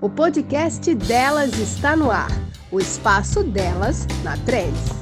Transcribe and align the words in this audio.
O 0.00 0.08
podcast 0.08 0.94
delas 0.94 1.58
está 1.58 1.96
no 1.96 2.10
ar. 2.10 2.30
O 2.70 2.78
espaço 2.78 3.42
delas 3.42 4.06
na 4.22 4.36
Trends. 4.38 4.96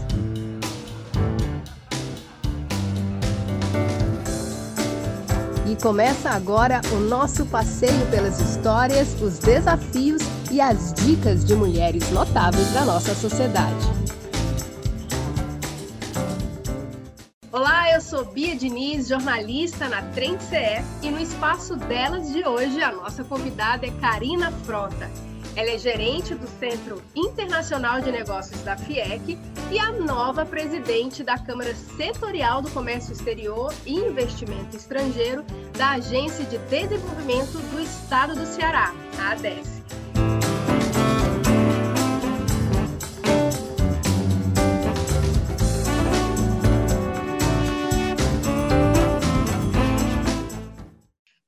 E 5.66 5.76
começa 5.82 6.30
agora 6.30 6.80
o 6.92 7.00
nosso 7.00 7.44
passeio 7.46 8.06
pelas 8.10 8.40
histórias, 8.40 9.20
os 9.20 9.38
desafios 9.38 10.22
e 10.50 10.60
as 10.60 10.92
dicas 10.94 11.44
de 11.44 11.54
mulheres 11.54 12.10
notáveis 12.10 12.72
da 12.72 12.84
nossa 12.84 13.14
sociedade. 13.14 14.03
Sou 18.04 18.22
Bia 18.22 18.54
Diniz, 18.54 19.08
jornalista 19.08 19.88
na 19.88 20.02
Trend 20.12 20.38
CE 20.42 20.84
e 21.02 21.10
no 21.10 21.18
espaço 21.18 21.74
delas 21.74 22.30
de 22.30 22.46
hoje 22.46 22.82
a 22.82 22.92
nossa 22.92 23.24
convidada 23.24 23.86
é 23.86 23.90
Karina 23.92 24.50
Frota. 24.50 25.10
Ela 25.56 25.70
é 25.70 25.78
gerente 25.78 26.34
do 26.34 26.46
Centro 26.46 27.02
Internacional 27.14 28.02
de 28.02 28.12
Negócios 28.12 28.60
da 28.62 28.76
FIEC 28.76 29.38
e 29.70 29.78
a 29.78 29.90
nova 29.92 30.44
presidente 30.44 31.22
da 31.24 31.38
Câmara 31.38 31.74
Setorial 31.74 32.60
do 32.60 32.70
Comércio 32.70 33.12
Exterior 33.12 33.72
e 33.86 33.94
Investimento 33.94 34.76
Estrangeiro 34.76 35.42
da 35.78 35.92
Agência 35.92 36.44
de 36.44 36.58
Desenvolvimento 36.58 37.58
do 37.70 37.80
Estado 37.80 38.34
do 38.34 38.44
Ceará, 38.44 38.92
a 39.18 39.30
ADES. 39.30 39.73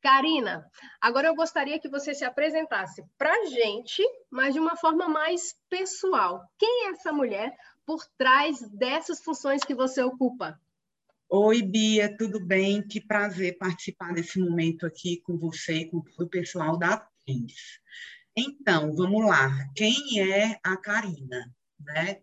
Karina, 0.07 0.65
agora 1.01 1.27
eu 1.27 1.35
gostaria 1.35 1.81
que 1.81 1.89
você 1.89 2.15
se 2.15 2.25
apresentasse 2.25 3.03
para 3.19 3.29
a 3.29 3.47
gente, 3.47 4.05
mas 4.31 4.55
de 4.55 4.61
uma 4.61 4.77
forma 4.77 5.09
mais 5.09 5.57
pessoal. 5.69 6.49
Quem 6.57 6.87
é 6.87 6.91
essa 6.91 7.13
mulher 7.13 7.53
por 7.85 8.07
trás 8.17 8.61
dessas 8.71 9.21
funções 9.21 9.65
que 9.65 9.75
você 9.75 10.01
ocupa? 10.05 10.61
Oi, 11.29 11.61
Bia, 11.61 12.17
tudo 12.17 12.39
bem? 12.39 12.87
Que 12.87 13.01
prazer 13.01 13.59
participar 13.59 14.15
desse 14.15 14.39
momento 14.39 14.87
aqui 14.87 15.21
com 15.23 15.37
você 15.37 15.79
e 15.79 15.91
com 15.91 16.01
todo 16.01 16.27
o 16.27 16.31
pessoal 16.31 16.79
da 16.79 16.93
Atens. 16.93 17.81
Então, 18.37 18.95
vamos 18.95 19.27
lá. 19.27 19.51
Quem 19.75 20.21
é 20.21 20.57
a 20.63 20.77
Karina? 20.77 21.53
Né? 21.81 22.21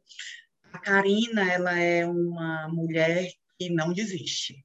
A 0.72 0.80
Karina, 0.80 1.52
ela 1.52 1.78
é 1.78 2.08
uma 2.08 2.70
mulher 2.70 3.28
que 3.60 3.70
não 3.70 3.92
desiste 3.92 4.64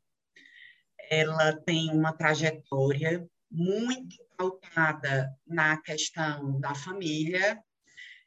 ela 1.11 1.53
tem 1.63 1.91
uma 1.91 2.13
trajetória 2.13 3.27
muito 3.51 4.17
pautada 4.37 5.35
na 5.47 5.77
questão 5.79 6.61
da 6.61 6.75
família 6.75 7.63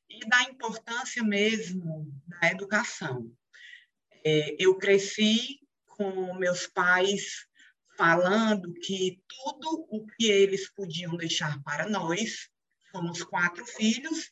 e 0.10 0.28
da 0.28 0.44
importância 0.44 1.24
mesmo 1.24 2.12
da 2.28 2.52
educação. 2.52 3.32
É, 4.24 4.56
eu 4.60 4.78
cresci 4.78 5.60
com 5.86 6.34
meus 6.36 6.68
pais 6.68 7.46
falando 7.98 8.74
que 8.74 9.22
tudo 9.28 9.86
o 9.90 10.06
que 10.08 10.26
eles 10.26 10.70
podiam 10.74 11.16
deixar 11.16 11.62
para 11.64 11.88
nós, 11.88 12.50
somos 12.92 13.24
quatro 13.24 13.66
filhos, 13.66 14.32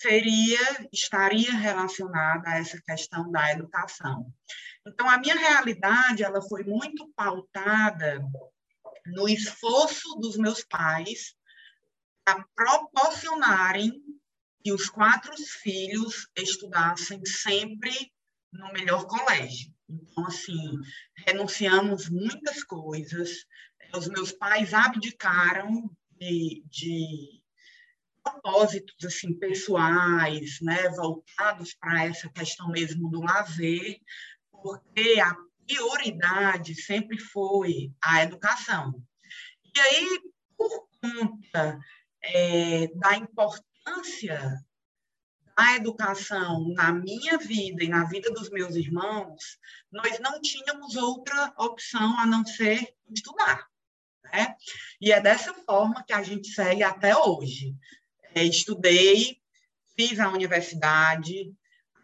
seria 0.00 0.58
estaria 0.92 1.52
relacionada 1.52 2.48
a 2.48 2.58
essa 2.58 2.80
questão 2.82 3.30
da 3.30 3.52
educação. 3.52 4.32
Então 4.86 5.08
a 5.08 5.18
minha 5.18 5.36
realidade 5.36 6.22
ela 6.22 6.42
foi 6.42 6.64
muito 6.64 7.08
pautada 7.14 8.20
no 9.06 9.28
esforço 9.28 10.16
dos 10.16 10.36
meus 10.36 10.64
pais 10.64 11.34
a 12.26 12.44
proporcionarem 12.54 13.92
que 14.62 14.72
os 14.72 14.88
quatro 14.88 15.32
filhos 15.62 16.28
estudassem 16.36 17.24
sempre 17.24 18.12
no 18.52 18.72
melhor 18.72 19.06
colégio. 19.06 19.72
Então, 19.88 20.26
assim, 20.26 20.78
renunciamos 21.26 22.08
muitas 22.08 22.62
coisas. 22.62 23.44
Os 23.94 24.06
meus 24.08 24.32
pais 24.32 24.72
abdicaram 24.72 25.90
de, 26.12 26.62
de 26.66 27.42
propósitos 28.22 29.04
assim 29.04 29.34
pessoais, 29.34 30.60
né, 30.62 30.88
voltados 30.90 31.74
para 31.74 32.04
essa 32.04 32.28
questão 32.30 32.68
mesmo 32.68 33.10
do 33.10 33.20
lazer, 33.20 33.98
porque 34.62 35.20
a 35.20 35.34
prioridade 35.66 36.74
sempre 36.74 37.18
foi 37.18 37.92
a 38.02 38.22
educação. 38.22 38.94
E 39.74 39.80
aí, 39.80 40.20
por 40.56 40.88
conta 41.00 41.78
é, 42.22 42.88
da 42.94 43.16
importância 43.16 44.62
da 45.56 45.76
educação 45.76 46.68
na 46.74 46.92
minha 46.92 47.36
vida 47.38 47.84
e 47.84 47.88
na 47.88 48.04
vida 48.04 48.30
dos 48.30 48.48
meus 48.50 48.74
irmãos, 48.74 49.58
nós 49.90 50.18
não 50.20 50.40
tínhamos 50.40 50.96
outra 50.96 51.52
opção 51.58 52.18
a 52.18 52.26
não 52.26 52.44
ser 52.44 52.94
estudar. 53.10 53.66
Né? 54.24 54.54
E 55.00 55.12
é 55.12 55.20
dessa 55.20 55.52
forma 55.52 56.04
que 56.04 56.12
a 56.12 56.22
gente 56.22 56.48
segue 56.48 56.82
até 56.82 57.16
hoje. 57.16 57.74
É, 58.34 58.42
estudei, 58.44 59.38
fiz 59.94 60.18
a 60.18 60.30
universidade, 60.30 61.52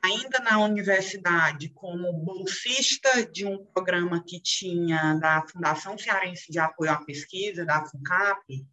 ainda 0.03 0.39
na 0.41 0.59
universidade, 0.61 1.69
como 1.71 2.13
bolsista 2.13 3.27
de 3.27 3.45
um 3.45 3.65
programa 3.67 4.23
que 4.25 4.41
tinha 4.41 5.15
da 5.15 5.47
Fundação 5.47 5.99
Cearense 5.99 6.51
de 6.51 6.59
Apoio 6.59 6.93
à 6.93 7.05
Pesquisa, 7.05 7.65
da 7.65 7.85
FUNCAP, 7.85 8.67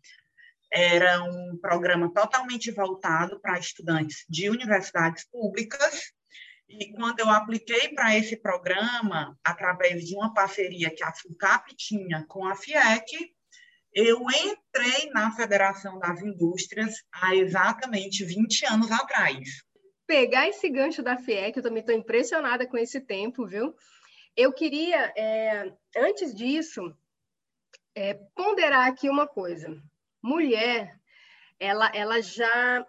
era 0.72 1.24
um 1.24 1.58
programa 1.58 2.12
totalmente 2.13 2.72
voltado 2.72 3.40
para 3.40 3.59
estudantes 3.59 4.25
de 4.30 4.50
universidades 4.50 5.25
públicas. 5.30 6.12
E 6.68 6.91
quando 6.94 7.19
eu 7.19 7.30
apliquei 7.30 7.90
para 7.90 8.18
esse 8.18 8.36
programa, 8.36 9.38
através 9.44 10.03
de 10.03 10.16
uma 10.16 10.34
parceria 10.34 10.94
que 10.94 11.03
a 11.03 11.13
FUNCAP 11.13 11.75
tinha 11.75 12.25
com 12.28 12.46
a 12.46 12.56
FIEC, 12.56 13.34
eu 13.94 14.19
entrei 14.30 15.09
na 15.12 15.31
Federação 15.31 15.97
das 16.00 16.22
Indústrias 16.22 16.96
há 17.13 17.34
exatamente 17.34 18.25
20 18.25 18.66
anos 18.66 18.92
atrás. 18.92 19.65
Pegar 20.08 20.48
esse 20.48 20.70
gancho 20.70 21.02
da 21.02 21.18
FIEC, 21.18 21.58
eu 21.58 21.64
também 21.64 21.80
estou 21.80 21.96
impressionada 21.96 22.68
com 22.68 22.78
esse 22.78 23.02
tempo, 23.02 23.46
viu? 23.46 23.76
Eu 24.36 24.54
queria, 24.54 25.14
é, 25.18 25.74
antes 25.98 26.34
disso, 26.36 26.96
é, 27.96 28.14
ponderar 28.36 28.88
aqui 28.88 29.10
uma 29.10 29.28
coisa. 29.28 29.82
Mulher, 30.22 31.00
ela, 31.60 31.90
ela 31.94 32.22
já 32.22 32.86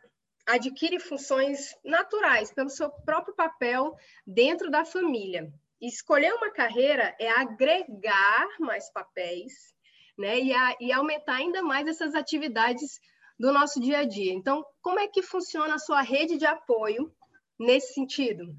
adquire 0.46 0.98
funções 0.98 1.74
naturais 1.84 2.52
pelo 2.52 2.68
seu 2.68 2.90
próprio 2.90 3.34
papel 3.34 3.96
dentro 4.26 4.70
da 4.70 4.84
família. 4.84 5.52
Escolher 5.80 6.32
uma 6.34 6.50
carreira 6.50 7.14
é 7.18 7.30
agregar 7.30 8.48
mais 8.58 8.90
papéis 8.90 9.76
né? 10.16 10.40
E, 10.40 10.52
a, 10.52 10.76
e 10.80 10.92
aumentar 10.92 11.36
ainda 11.36 11.62
mais 11.62 11.86
essas 11.86 12.14
atividades 12.14 13.00
do 13.38 13.52
nosso 13.52 13.80
dia 13.80 13.98
a 13.98 14.04
dia. 14.04 14.32
Então, 14.32 14.64
como 14.80 14.98
é 14.98 15.08
que 15.08 15.22
funciona 15.22 15.74
a 15.74 15.78
sua 15.78 16.02
rede 16.02 16.38
de 16.38 16.46
apoio 16.46 17.14
nesse 17.58 17.94
sentido? 17.94 18.56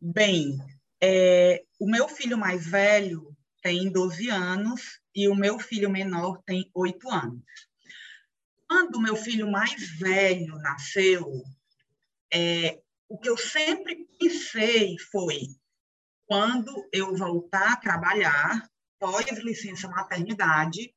Bem, 0.00 0.58
é, 1.00 1.64
o 1.78 1.88
meu 1.88 2.08
filho 2.08 2.36
mais 2.36 2.66
velho 2.66 3.34
tem 3.62 3.90
12 3.90 4.28
anos 4.28 5.00
e 5.14 5.28
o 5.28 5.34
meu 5.34 5.58
filho 5.58 5.90
menor 5.90 6.42
tem 6.44 6.70
8 6.74 7.10
anos. 7.10 7.42
Quando 8.68 8.96
o 8.96 9.02
meu 9.02 9.16
filho 9.16 9.50
mais 9.50 9.98
velho 9.98 10.56
nasceu, 10.56 11.42
é, 12.32 12.80
o 13.08 13.18
que 13.18 13.28
eu 13.28 13.36
sempre 13.36 14.06
pensei 14.18 14.96
foi 15.10 15.40
quando 16.26 16.88
eu 16.92 17.14
voltar 17.14 17.72
a 17.72 17.76
trabalhar, 17.76 18.66
pós-licença 18.98 19.88
maternidade, 19.88 20.94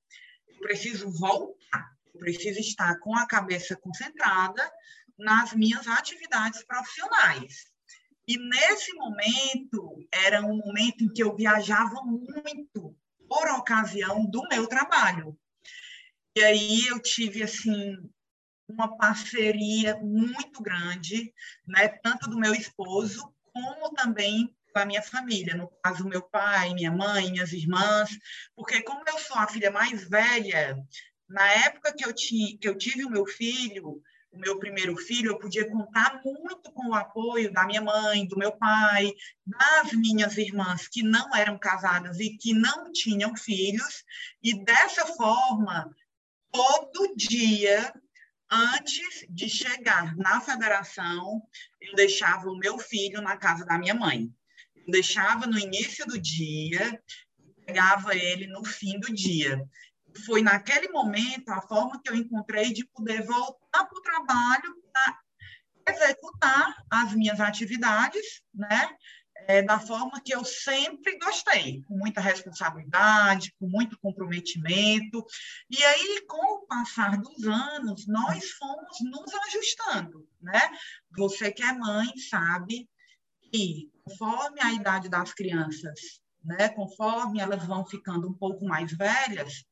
eu 0.47 0.59
preciso 0.59 1.11
voltar, 1.11 1.94
preciso 2.17 2.59
estar 2.59 2.99
com 2.99 3.15
a 3.15 3.27
cabeça 3.27 3.75
concentrada 3.75 4.71
nas 5.17 5.53
minhas 5.53 5.87
atividades 5.87 6.63
profissionais. 6.63 7.65
E 8.27 8.37
nesse 8.37 8.93
momento, 8.93 10.07
era 10.11 10.41
um 10.41 10.57
momento 10.57 11.03
em 11.03 11.13
que 11.13 11.21
eu 11.23 11.35
viajava 11.35 12.01
muito 12.03 12.97
por 13.27 13.47
ocasião 13.51 14.25
do 14.25 14.47
meu 14.47 14.67
trabalho. 14.67 15.37
E 16.35 16.43
aí 16.43 16.87
eu 16.87 16.99
tive, 16.99 17.43
assim, 17.43 17.95
uma 18.67 18.97
parceria 18.97 19.95
muito 19.97 20.61
grande, 20.61 21.33
né, 21.67 21.87
tanto 21.87 22.29
do 22.29 22.39
meu 22.39 22.53
esposo, 22.53 23.33
como 23.53 23.93
também 23.93 24.53
a 24.73 24.85
minha 24.85 25.01
família, 25.01 25.55
no 25.55 25.69
caso, 25.81 26.05
meu 26.05 26.21
pai, 26.21 26.73
minha 26.73 26.91
mãe, 26.91 27.31
minhas 27.31 27.53
irmãs, 27.53 28.09
porque 28.53 28.81
como 28.81 29.03
eu 29.07 29.17
sou 29.19 29.37
a 29.37 29.47
filha 29.47 29.71
mais 29.71 30.07
velha, 30.09 30.77
na 31.27 31.51
época 31.65 31.93
que 31.93 32.05
eu, 32.05 32.13
tinha, 32.13 32.57
que 32.57 32.67
eu 32.67 32.77
tive 32.77 33.03
o 33.03 33.09
meu 33.09 33.25
filho, 33.25 34.01
o 34.31 34.39
meu 34.39 34.59
primeiro 34.59 34.95
filho, 34.97 35.31
eu 35.31 35.39
podia 35.39 35.69
contar 35.69 36.21
muito 36.23 36.71
com 36.71 36.89
o 36.89 36.93
apoio 36.93 37.51
da 37.51 37.65
minha 37.65 37.81
mãe, 37.81 38.27
do 38.27 38.37
meu 38.37 38.51
pai, 38.51 39.13
das 39.45 39.93
minhas 39.93 40.37
irmãs 40.37 40.87
que 40.87 41.01
não 41.01 41.33
eram 41.35 41.57
casadas 41.57 42.19
e 42.19 42.37
que 42.37 42.53
não 42.53 42.91
tinham 42.91 43.35
filhos, 43.35 44.03
e 44.43 44.53
dessa 44.63 45.05
forma, 45.05 45.89
todo 46.51 47.15
dia, 47.15 47.93
antes 48.51 49.25
de 49.29 49.49
chegar 49.49 50.15
na 50.17 50.41
federação, 50.41 51.41
eu 51.81 51.95
deixava 51.95 52.49
o 52.49 52.57
meu 52.57 52.77
filho 52.77 53.21
na 53.21 53.37
casa 53.37 53.65
da 53.65 53.77
minha 53.77 53.93
mãe. 53.93 54.29
Eu 54.75 54.91
deixava 54.91 55.47
no 55.47 55.57
início 55.57 56.05
do 56.05 56.19
dia, 56.19 57.01
pegava 57.65 58.15
ele 58.15 58.47
no 58.47 58.63
fim 58.63 58.99
do 58.99 59.13
dia 59.13 59.65
foi 60.23 60.41
naquele 60.41 60.89
momento 60.89 61.49
a 61.49 61.61
forma 61.61 61.99
que 62.01 62.09
eu 62.09 62.15
encontrei 62.15 62.71
de 62.71 62.85
poder 62.87 63.23
voltar 63.23 63.85
para 63.85 63.97
o 63.97 64.01
trabalho 64.01 64.75
para 64.93 65.93
executar 65.93 66.75
as 66.89 67.13
minhas 67.13 67.39
atividades, 67.39 68.41
né? 68.53 68.89
É, 69.47 69.61
da 69.61 69.79
forma 69.79 70.19
que 70.21 70.33
eu 70.33 70.43
sempre 70.43 71.19
gostei, 71.19 71.83
com 71.83 71.95
muita 71.95 72.19
responsabilidade, 72.19 73.53
com 73.59 73.67
muito 73.67 73.99
comprometimento. 73.99 75.23
E 75.69 75.83
aí, 75.83 76.25
com 76.25 76.55
o 76.55 76.65
passar 76.65 77.17
dos 77.17 77.45
anos, 77.45 78.07
nós 78.07 78.49
fomos 78.51 78.97
nos 79.01 79.31
ajustando, 79.47 80.27
né? 80.41 80.61
Você 81.15 81.51
que 81.51 81.61
é 81.61 81.73
mãe 81.73 82.07
sabe 82.29 82.89
que, 83.51 83.91
conforme 84.03 84.61
a 84.61 84.73
idade 84.73 85.09
das 85.09 85.31
crianças, 85.31 85.99
né, 86.45 86.69
conforme 86.69 87.39
elas 87.39 87.65
vão 87.65 87.85
ficando 87.85 88.29
um 88.29 88.33
pouco 88.33 88.65
mais 88.65 88.91
velhas, 88.93 89.65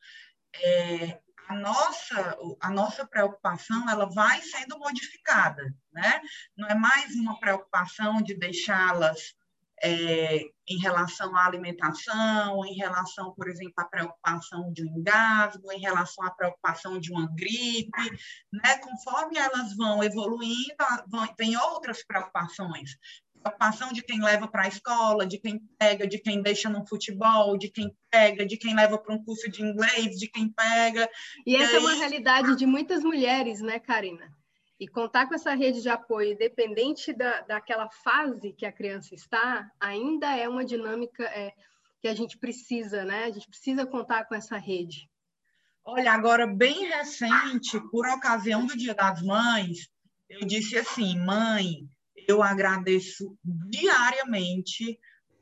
é, 0.61 1.19
a 1.47 1.55
nossa, 1.55 2.37
a 2.61 2.69
nossa 2.69 3.05
preocupação 3.05 3.89
ela 3.89 4.05
vai 4.05 4.41
sendo 4.41 4.77
modificada, 4.79 5.73
né? 5.91 6.21
Não 6.57 6.67
é 6.67 6.75
mais 6.75 7.15
uma 7.15 7.39
preocupação 7.39 8.21
de 8.21 8.35
deixá-las 8.35 9.35
é, 9.83 10.45
em 10.67 10.77
relação 10.79 11.35
à 11.35 11.45
alimentação, 11.45 12.65
em 12.65 12.73
relação, 12.73 13.33
por 13.33 13.49
exemplo, 13.49 13.73
à 13.77 13.85
preocupação 13.85 14.71
de 14.71 14.85
um 14.85 14.97
engasgo, 14.97 15.71
em 15.73 15.79
relação 15.79 16.25
à 16.25 16.31
preocupação 16.31 16.97
de 16.99 17.11
uma 17.11 17.27
gripe, 17.35 18.09
né? 18.51 18.77
Conforme 18.77 19.37
elas 19.37 19.75
vão 19.75 20.01
evoluindo, 20.01 20.75
vão, 21.07 21.27
tem 21.35 21.57
outras 21.57 22.03
preocupações 22.05 22.97
preocupação 23.43 23.91
de 23.91 24.01
quem 24.01 24.21
leva 24.23 24.47
para 24.47 24.63
a 24.63 24.67
escola, 24.67 25.25
de 25.25 25.37
quem 25.37 25.59
pega, 25.77 26.07
de 26.07 26.17
quem 26.19 26.41
deixa 26.41 26.69
no 26.69 26.87
futebol, 26.87 27.57
de 27.57 27.69
quem 27.69 27.95
pega, 28.09 28.45
de 28.45 28.57
quem 28.57 28.73
leva 28.73 28.97
para 28.97 29.13
um 29.13 29.23
curso 29.23 29.49
de 29.51 29.61
inglês, 29.61 30.17
de 30.17 30.27
quem 30.27 30.49
pega. 30.49 31.09
E, 31.45 31.51
e 31.51 31.55
essa 31.55 31.71
aí... 31.71 31.77
é 31.77 31.79
uma 31.79 31.93
realidade 31.93 32.55
de 32.55 32.65
muitas 32.65 33.03
mulheres, 33.03 33.61
né, 33.61 33.79
Karina? 33.79 34.31
E 34.79 34.87
contar 34.87 35.27
com 35.27 35.35
essa 35.35 35.53
rede 35.53 35.81
de 35.81 35.89
apoio, 35.89 36.33
independente 36.33 37.13
da, 37.13 37.41
daquela 37.41 37.89
fase 37.89 38.53
que 38.53 38.65
a 38.65 38.71
criança 38.71 39.13
está, 39.13 39.69
ainda 39.79 40.35
é 40.35 40.47
uma 40.47 40.65
dinâmica 40.65 41.23
é, 41.25 41.53
que 42.01 42.07
a 42.07 42.15
gente 42.15 42.37
precisa, 42.37 43.05
né? 43.05 43.25
A 43.25 43.31
gente 43.31 43.47
precisa 43.47 43.85
contar 43.85 44.25
com 44.25 44.35
essa 44.35 44.57
rede. 44.57 45.09
Olha, 45.85 46.13
agora, 46.13 46.47
bem 46.47 46.87
recente, 46.87 47.79
por 47.91 48.07
ocasião 48.07 48.65
do 48.65 48.75
Dia 48.75 48.95
das 48.95 49.21
Mães, 49.21 49.89
eu 50.29 50.47
disse 50.47 50.77
assim, 50.77 51.19
mãe, 51.19 51.87
eu 52.27 52.41
agradeço 52.41 53.37
diariamente 53.43 54.99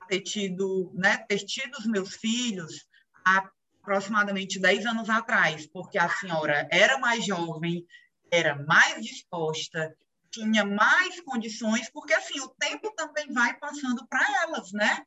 ter 0.08 0.22
tido, 0.22 0.92
né, 0.94 1.18
ter 1.18 1.40
tido 1.40 1.78
os 1.78 1.86
meus 1.86 2.16
filhos 2.16 2.86
há 3.26 3.50
aproximadamente 3.82 4.60
10 4.60 4.86
anos 4.86 5.10
atrás, 5.10 5.66
porque 5.68 5.98
a 5.98 6.10
senhora 6.10 6.68
era 6.72 6.98
mais 6.98 7.26
jovem, 7.26 7.86
era 8.30 8.56
mais 8.64 9.04
disposta, 9.04 9.96
tinha 10.30 10.64
mais 10.64 11.20
condições, 11.22 11.90
porque 11.90 12.14
assim, 12.14 12.40
o 12.40 12.50
tempo 12.50 12.94
também 12.96 13.32
vai 13.32 13.58
passando 13.58 14.08
para 14.08 14.26
elas, 14.44 14.72
né? 14.72 15.04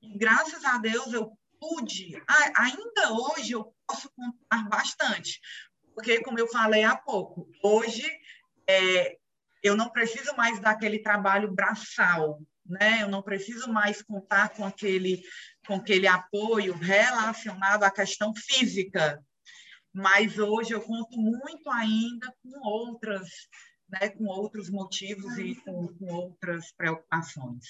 E 0.00 0.16
graças 0.16 0.64
a 0.64 0.78
Deus 0.78 1.12
eu 1.12 1.36
pude, 1.58 2.20
ainda 2.56 3.12
hoje 3.12 3.52
eu 3.52 3.74
posso 3.86 4.10
contar 4.10 4.68
bastante, 4.68 5.40
porque 5.94 6.22
como 6.22 6.38
eu 6.38 6.48
falei 6.48 6.84
há 6.84 6.96
pouco, 6.96 7.50
hoje 7.62 8.08
é, 8.66 9.18
eu 9.62 9.76
não 9.76 9.90
preciso 9.90 10.34
mais 10.36 10.60
daquele 10.60 10.98
trabalho 11.00 11.52
braçal, 11.52 12.40
né? 12.64 13.02
Eu 13.02 13.08
não 13.08 13.22
preciso 13.22 13.72
mais 13.72 14.02
contar 14.02 14.50
com 14.50 14.64
aquele 14.64 15.22
com 15.66 15.74
aquele 15.74 16.06
apoio 16.06 16.74
relacionado 16.74 17.84
à 17.84 17.90
questão 17.90 18.32
física. 18.34 19.22
Mas 19.92 20.38
hoje 20.38 20.72
eu 20.72 20.80
conto 20.80 21.18
muito 21.18 21.68
ainda 21.70 22.32
com 22.42 22.66
outras, 22.66 23.28
né, 23.88 24.08
com 24.10 24.24
outros 24.26 24.70
motivos 24.70 25.36
e 25.36 25.54
com, 25.56 25.88
com 25.88 26.06
outras 26.12 26.72
preocupações. 26.72 27.64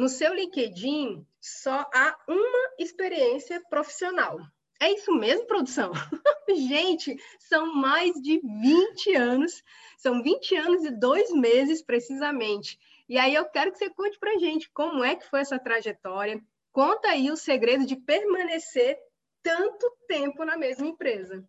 No 0.00 0.08
seu 0.08 0.32
LinkedIn, 0.32 1.26
só 1.38 1.86
há 1.92 2.18
uma 2.26 2.74
experiência 2.78 3.62
profissional. 3.68 4.38
É 4.80 4.90
isso 4.94 5.12
mesmo, 5.12 5.46
produção? 5.46 5.92
Gente, 6.48 7.22
são 7.38 7.74
mais 7.74 8.14
de 8.14 8.40
20 8.40 9.14
anos, 9.14 9.62
são 9.98 10.22
20 10.22 10.56
anos 10.56 10.84
e 10.86 10.90
dois 10.90 11.30
meses 11.32 11.82
precisamente. 11.82 12.80
E 13.10 13.18
aí 13.18 13.34
eu 13.34 13.44
quero 13.44 13.72
que 13.72 13.76
você 13.76 13.90
conte 13.90 14.18
para 14.18 14.38
gente 14.38 14.70
como 14.70 15.04
é 15.04 15.16
que 15.16 15.28
foi 15.28 15.40
essa 15.40 15.58
trajetória. 15.58 16.42
Conta 16.72 17.08
aí 17.08 17.30
o 17.30 17.36
segredo 17.36 17.84
de 17.84 17.94
permanecer 17.94 18.98
tanto 19.42 19.86
tempo 20.08 20.46
na 20.46 20.56
mesma 20.56 20.86
empresa. 20.86 21.46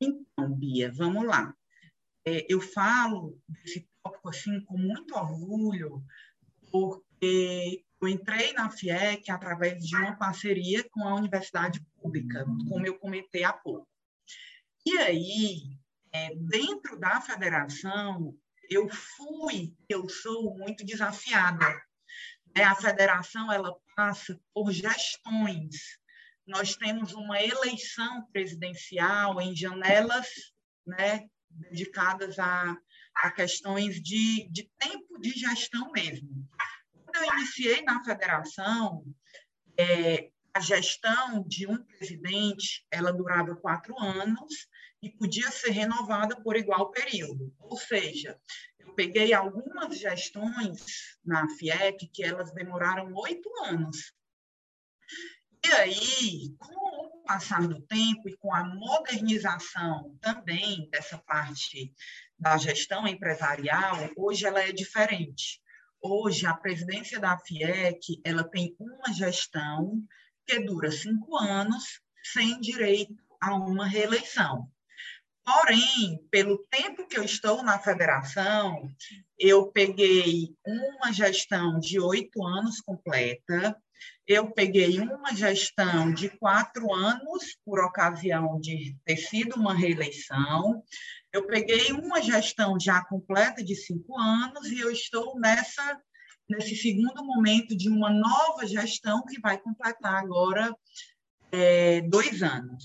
Então, 0.00 0.54
Bia, 0.54 0.92
vamos 0.92 1.26
lá. 1.26 1.52
É, 2.24 2.46
eu 2.48 2.60
falo 2.60 3.36
desse 3.48 3.88
tópico 4.04 4.28
assim 4.28 4.60
com 4.66 4.78
muito 4.78 5.16
orgulho, 5.16 6.00
porque 6.70 7.07
eu 7.20 8.08
entrei 8.08 8.52
na 8.52 8.70
FIEC 8.70 9.30
através 9.30 9.82
de 9.84 9.96
uma 9.96 10.16
parceria 10.16 10.84
com 10.90 11.02
a 11.02 11.14
universidade 11.14 11.80
pública, 12.00 12.44
como 12.68 12.86
eu 12.86 12.98
comentei 12.98 13.44
há 13.44 13.52
pouco. 13.52 13.88
E 14.86 14.96
aí, 14.98 15.62
é, 16.12 16.34
dentro 16.36 16.98
da 16.98 17.20
federação, 17.20 18.34
eu 18.70 18.88
fui, 18.88 19.74
eu 19.88 20.08
sou 20.08 20.56
muito 20.56 20.84
desafiada. 20.84 21.66
É, 22.54 22.62
a 22.62 22.74
federação 22.74 23.52
ela 23.52 23.74
passa 23.96 24.40
por 24.54 24.70
gestões. 24.70 25.98
Nós 26.46 26.76
temos 26.76 27.12
uma 27.12 27.42
eleição 27.42 28.26
presidencial 28.32 29.40
em 29.40 29.54
janelas 29.54 30.28
né, 30.86 31.26
dedicadas 31.50 32.38
a, 32.38 32.76
a 33.16 33.30
questões 33.32 34.00
de, 34.00 34.48
de 34.50 34.70
tempo 34.78 35.18
de 35.20 35.30
gestão 35.30 35.90
mesmo 35.92 36.48
quando 37.08 37.24
eu 37.24 37.34
iniciei 37.34 37.82
na 37.82 38.04
federação, 38.04 39.04
é, 39.78 40.30
a 40.52 40.60
gestão 40.60 41.42
de 41.46 41.66
um 41.66 41.82
presidente 41.84 42.86
ela 42.90 43.12
durava 43.12 43.56
quatro 43.56 43.98
anos 43.98 44.68
e 45.02 45.10
podia 45.10 45.50
ser 45.50 45.70
renovada 45.70 46.40
por 46.42 46.56
igual 46.56 46.90
período. 46.90 47.54
Ou 47.60 47.76
seja, 47.78 48.38
eu 48.78 48.92
peguei 48.94 49.32
algumas 49.32 49.98
gestões 49.98 51.16
na 51.24 51.48
FIEC 51.56 52.08
que 52.12 52.24
elas 52.24 52.52
demoraram 52.52 53.14
oito 53.14 53.50
anos. 53.64 54.12
E 55.64 55.72
aí, 55.72 56.56
com 56.58 56.74
o 56.74 57.22
passar 57.24 57.66
do 57.66 57.80
tempo 57.82 58.28
e 58.28 58.36
com 58.36 58.54
a 58.54 58.64
modernização 58.64 60.16
também 60.20 60.88
dessa 60.90 61.18
parte 61.18 61.92
da 62.38 62.56
gestão 62.56 63.06
empresarial, 63.06 64.10
hoje 64.16 64.46
ela 64.46 64.62
é 64.62 64.72
diferente. 64.72 65.60
Hoje, 66.00 66.46
a 66.46 66.54
presidência 66.54 67.18
da 67.18 67.36
FIEC 67.38 68.20
ela 68.24 68.44
tem 68.44 68.74
uma 68.78 69.12
gestão 69.12 70.00
que 70.46 70.60
dura 70.60 70.90
cinco 70.90 71.36
anos, 71.36 72.00
sem 72.32 72.60
direito 72.60 73.16
a 73.40 73.54
uma 73.54 73.86
reeleição. 73.86 74.70
Porém, 75.44 76.22
pelo 76.30 76.58
tempo 76.70 77.06
que 77.06 77.18
eu 77.18 77.24
estou 77.24 77.62
na 77.62 77.78
federação, 77.78 78.88
eu 79.38 79.72
peguei 79.72 80.54
uma 80.64 81.12
gestão 81.12 81.78
de 81.78 81.98
oito 81.98 82.44
anos 82.44 82.80
completa, 82.80 83.76
eu 84.26 84.50
peguei 84.50 85.00
uma 85.00 85.34
gestão 85.34 86.12
de 86.12 86.28
quatro 86.28 86.92
anos, 86.92 87.56
por 87.64 87.80
ocasião 87.80 88.60
de 88.60 88.94
ter 89.04 89.16
sido 89.16 89.56
uma 89.56 89.74
reeleição, 89.74 90.82
eu 91.38 91.46
peguei 91.46 91.92
uma 91.92 92.20
gestão 92.20 92.78
já 92.80 93.04
completa 93.04 93.62
de 93.62 93.76
cinco 93.76 94.18
anos 94.18 94.66
e 94.66 94.80
eu 94.80 94.90
estou 94.90 95.38
nessa 95.38 96.00
nesse 96.48 96.74
segundo 96.74 97.22
momento 97.24 97.76
de 97.76 97.90
uma 97.90 98.10
nova 98.10 98.66
gestão 98.66 99.22
que 99.26 99.38
vai 99.38 99.58
completar 99.58 100.14
agora 100.14 100.74
é, 101.52 102.00
dois 102.00 102.42
anos. 102.42 102.84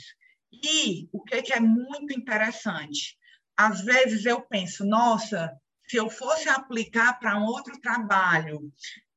E 0.52 1.08
o 1.14 1.24
que, 1.24 1.42
que 1.42 1.54
é 1.54 1.62
muito 1.62 2.14
interessante? 2.14 3.18
Às 3.56 3.82
vezes 3.82 4.26
eu 4.26 4.42
penso, 4.42 4.86
nossa, 4.86 5.50
se 5.88 5.96
eu 5.96 6.10
fosse 6.10 6.50
aplicar 6.50 7.18
para 7.20 7.40
um 7.40 7.46
outro 7.46 7.80
trabalho, 7.80 8.70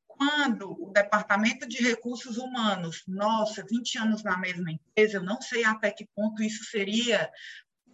quando 0.06 0.70
o 0.80 0.92
Departamento 0.92 1.68
de 1.68 1.82
Recursos 1.82 2.38
Humanos, 2.38 3.02
nossa, 3.08 3.66
20 3.68 3.98
anos 3.98 4.22
na 4.22 4.36
mesma 4.38 4.70
empresa, 4.70 5.18
eu 5.18 5.24
não 5.24 5.42
sei 5.42 5.64
até 5.64 5.90
que 5.90 6.06
ponto 6.14 6.40
isso 6.40 6.64
seria 6.64 7.28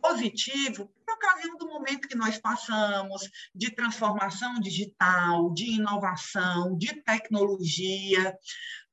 positivo 0.02 0.92
por 1.06 1.14
ocasião 1.14 1.56
do 1.56 1.68
momento 1.68 2.09
que 2.09 2.16
nós 2.16 2.37
passamos 2.37 3.23
de 3.54 3.71
transformação 3.71 4.54
digital, 4.61 5.54
de 5.54 5.76
inovação, 5.76 6.76
de 6.76 7.00
tecnologia, 7.02 8.37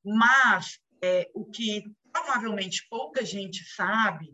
mas 0.04 0.78
é, 1.02 1.28
o 1.34 1.44
que 1.44 1.84
provavelmente 2.12 2.86
pouca 2.88 3.24
gente 3.24 3.64
sabe 3.64 4.30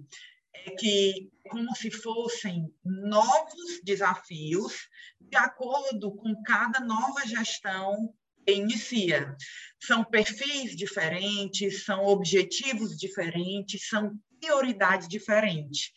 é 0.54 0.70
que 0.70 1.30
como 1.48 1.74
se 1.74 1.90
fossem 1.90 2.72
novos 2.84 3.80
desafios 3.82 4.88
de 5.20 5.36
acordo 5.36 6.14
com 6.14 6.42
cada 6.42 6.80
nova 6.80 7.26
gestão 7.26 8.12
que 8.44 8.52
inicia. 8.52 9.34
São 9.80 10.04
perfis 10.04 10.76
diferentes, 10.76 11.84
são 11.84 12.04
objetivos 12.04 12.96
diferentes, 12.96 13.88
são 13.88 14.18
prioridades 14.40 15.08
diferentes. 15.08 15.92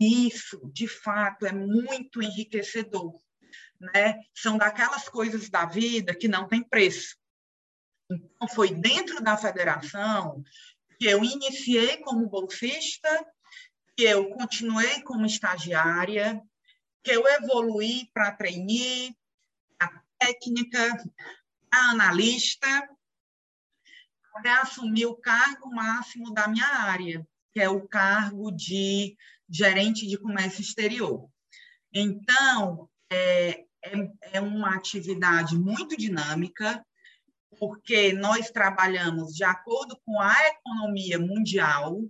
Isso, 0.00 0.70
de 0.72 0.88
fato, 0.88 1.46
é 1.46 1.52
muito 1.52 2.22
enriquecedor. 2.22 3.14
Né? 3.80 4.20
São 4.34 4.56
daquelas 4.56 5.08
coisas 5.08 5.48
da 5.48 5.66
vida 5.66 6.14
que 6.14 6.28
não 6.28 6.48
tem 6.48 6.62
preço. 6.62 7.16
Então, 8.10 8.48
foi 8.48 8.70
dentro 8.70 9.22
da 9.22 9.36
federação 9.36 10.42
que 10.98 11.06
eu 11.06 11.24
iniciei 11.24 11.98
como 11.98 12.28
bolsista, 12.28 13.08
que 13.96 14.04
eu 14.04 14.30
continuei 14.30 15.02
como 15.02 15.26
estagiária, 15.26 16.40
que 17.02 17.10
eu 17.10 17.26
evoluí 17.26 18.10
para 18.12 18.32
trainee, 18.32 19.16
a 19.78 19.88
técnica, 20.18 20.96
a 21.70 21.90
analista, 21.90 22.88
até 24.34 24.50
assumir 24.50 25.06
o 25.06 25.16
cargo 25.16 25.70
máximo 25.70 26.32
da 26.32 26.48
minha 26.48 26.66
área, 26.66 27.26
que 27.54 27.60
é 27.60 27.68
o 27.68 27.86
cargo 27.86 28.50
de 28.50 29.16
gerente 29.48 30.06
de 30.08 30.18
comércio 30.18 30.60
exterior. 30.60 31.28
Então, 31.92 32.90
é, 33.10 33.64
é, 33.84 34.10
é 34.32 34.40
uma 34.40 34.74
atividade 34.74 35.56
muito 35.56 35.96
dinâmica, 35.96 36.84
porque 37.56 38.12
nós 38.12 38.50
trabalhamos 38.50 39.32
de 39.32 39.44
acordo 39.44 39.96
com 40.04 40.20
a 40.20 40.34
economia 40.48 41.18
mundial, 41.20 42.00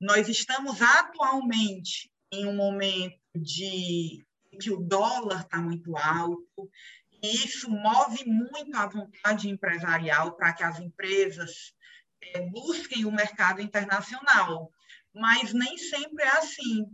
nós 0.00 0.28
estamos 0.28 0.80
atualmente 0.80 2.10
em 2.32 2.46
um 2.46 2.56
momento 2.56 3.20
de 3.34 4.24
que 4.58 4.70
o 4.70 4.78
dólar 4.78 5.42
está 5.42 5.58
muito 5.58 5.94
alto, 5.98 6.70
e 7.22 7.44
isso 7.44 7.70
move 7.70 8.24
muito 8.24 8.74
a 8.74 8.86
vontade 8.86 9.50
empresarial 9.50 10.32
para 10.32 10.54
que 10.54 10.62
as 10.62 10.80
empresas 10.80 11.74
é, 12.22 12.40
busquem 12.50 13.04
o 13.04 13.12
mercado 13.12 13.60
internacional 13.60 14.70
mas 15.14 15.52
nem 15.52 15.76
sempre 15.76 16.24
é 16.24 16.38
assim. 16.38 16.86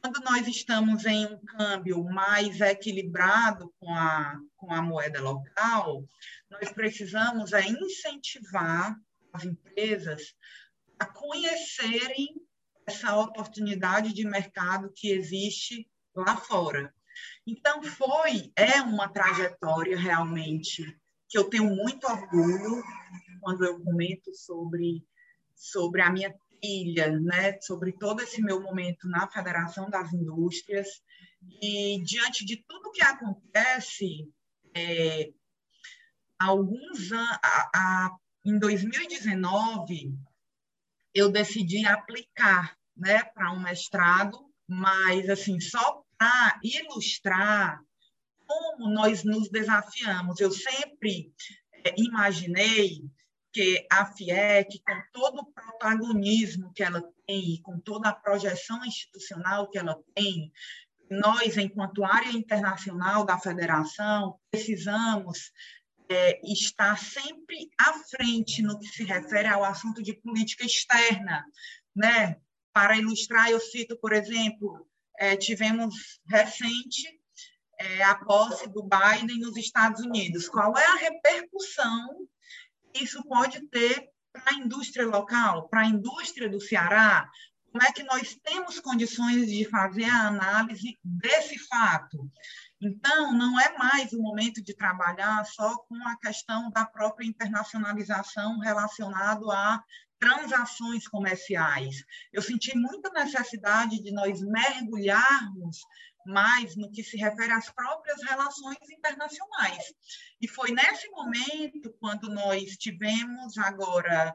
Quando 0.00 0.20
nós 0.20 0.46
estamos 0.46 1.06
em 1.06 1.26
um 1.26 1.38
câmbio 1.44 2.04
mais 2.04 2.60
equilibrado 2.60 3.72
com 3.80 3.92
a, 3.94 4.38
com 4.56 4.72
a 4.72 4.82
moeda 4.82 5.20
local, 5.20 6.04
nós 6.50 6.70
precisamos 6.72 7.52
é 7.52 7.66
incentivar 7.66 8.94
as 9.32 9.44
empresas 9.44 10.34
a 10.98 11.06
conhecerem 11.06 12.34
essa 12.86 13.16
oportunidade 13.16 14.12
de 14.12 14.26
mercado 14.26 14.92
que 14.94 15.10
existe 15.10 15.88
lá 16.14 16.36
fora. 16.36 16.94
Então, 17.46 17.82
foi, 17.82 18.52
é 18.54 18.82
uma 18.82 19.08
trajetória 19.08 19.98
realmente 19.98 20.84
que 21.28 21.38
eu 21.38 21.48
tenho 21.48 21.74
muito 21.74 22.06
orgulho 22.06 22.82
quando 23.44 23.62
eu 23.62 23.78
comento 23.78 24.34
sobre, 24.34 25.06
sobre 25.54 26.00
a 26.00 26.10
minha 26.10 26.34
ilha, 26.62 27.10
né, 27.20 27.60
sobre 27.60 27.92
todo 27.92 28.22
esse 28.22 28.40
meu 28.40 28.62
momento 28.62 29.06
na 29.06 29.28
Federação 29.28 29.90
das 29.90 30.10
Indústrias. 30.14 30.88
E 31.60 32.02
diante 32.02 32.42
de 32.46 32.64
tudo 32.66 32.90
que 32.90 33.02
acontece, 33.02 34.26
é, 34.74 35.30
alguns 36.38 37.12
anos, 37.12 37.38
em 38.46 38.58
2019, 38.58 40.18
eu 41.14 41.30
decidi 41.30 41.84
aplicar 41.86 42.78
né, 42.96 43.22
para 43.22 43.52
um 43.52 43.60
mestrado, 43.60 44.38
mas 44.66 45.28
assim 45.28 45.60
só 45.60 46.02
para 46.16 46.58
ilustrar 46.62 47.78
como 48.46 48.88
nós 48.88 49.22
nos 49.22 49.50
desafiamos. 49.50 50.40
Eu 50.40 50.50
sempre 50.50 51.32
é, 51.84 51.94
imaginei 51.98 53.02
que 53.54 53.86
a 53.88 54.04
FIEC, 54.04 54.82
com 54.84 55.00
todo 55.12 55.42
o 55.42 55.46
protagonismo 55.46 56.72
que 56.74 56.82
ela 56.82 57.00
tem, 57.24 57.62
com 57.62 57.78
toda 57.78 58.08
a 58.08 58.14
projeção 58.14 58.84
institucional 58.84 59.70
que 59.70 59.78
ela 59.78 59.96
tem, 60.12 60.52
nós, 61.08 61.56
enquanto 61.56 62.04
área 62.04 62.32
internacional 62.32 63.24
da 63.24 63.38
federação, 63.38 64.40
precisamos 64.50 65.52
é, 66.08 66.40
estar 66.52 66.98
sempre 66.98 67.70
à 67.78 67.92
frente 67.92 68.60
no 68.60 68.76
que 68.76 68.88
se 68.88 69.04
refere 69.04 69.46
ao 69.46 69.62
assunto 69.62 70.02
de 70.02 70.14
política 70.14 70.64
externa. 70.64 71.44
Né? 71.94 72.36
Para 72.72 72.98
ilustrar, 72.98 73.50
eu 73.50 73.60
cito, 73.60 73.96
por 73.98 74.12
exemplo, 74.12 74.84
é, 75.16 75.36
tivemos 75.36 76.20
recente 76.26 77.20
é, 77.78 78.02
a 78.02 78.16
posse 78.16 78.68
do 78.68 78.82
Biden 78.82 79.38
nos 79.38 79.56
Estados 79.56 80.00
Unidos. 80.00 80.48
Qual 80.48 80.76
é 80.76 80.84
a 80.84 80.96
repercussão 80.96 82.26
isso 82.94 83.22
pode 83.24 83.60
ter 83.68 84.08
para 84.32 84.52
a 84.52 84.54
indústria 84.54 85.06
local, 85.06 85.68
para 85.68 85.80
a 85.80 85.86
indústria 85.86 86.48
do 86.48 86.60
Ceará? 86.60 87.28
Como 87.70 87.82
é 87.82 87.92
que 87.92 88.04
nós 88.04 88.36
temos 88.42 88.78
condições 88.78 89.48
de 89.48 89.64
fazer 89.68 90.04
a 90.04 90.28
análise 90.28 90.98
desse 91.02 91.58
fato? 91.58 92.30
Então, 92.80 93.32
não 93.32 93.58
é 93.58 93.76
mais 93.76 94.12
o 94.12 94.20
momento 94.20 94.62
de 94.62 94.76
trabalhar 94.76 95.44
só 95.46 95.76
com 95.88 95.96
a 96.06 96.16
questão 96.18 96.70
da 96.70 96.84
própria 96.84 97.26
internacionalização 97.26 98.58
relacionado 98.58 99.50
a 99.50 99.82
transações 100.18 101.08
comerciais. 101.08 102.04
Eu 102.32 102.42
senti 102.42 102.76
muita 102.76 103.10
necessidade 103.10 104.02
de 104.02 104.12
nós 104.12 104.40
mergulharmos 104.40 105.78
mais 106.26 106.76
no 106.76 106.90
que 106.90 107.02
se 107.02 107.16
refere 107.16 107.52
às 107.52 107.70
próprias 107.70 108.22
relações 108.22 108.78
internacionais. 108.90 109.94
E 110.40 110.48
foi 110.48 110.70
nesse 110.70 111.08
momento, 111.10 111.94
quando 112.00 112.28
nós 112.30 112.76
tivemos 112.76 113.56
agora 113.58 114.34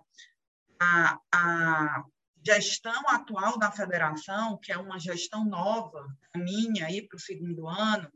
a, 0.80 1.20
a 1.32 2.04
gestão 2.46 3.02
atual 3.08 3.58
da 3.58 3.72
federação, 3.72 4.58
que 4.58 4.72
é 4.72 4.78
uma 4.78 5.00
gestão 5.00 5.46
nova, 5.46 6.06
minha, 6.36 6.86
aí 6.86 7.08
para 7.08 7.18
o 7.18 7.20
segundo 7.20 7.68
ano, 7.68 8.12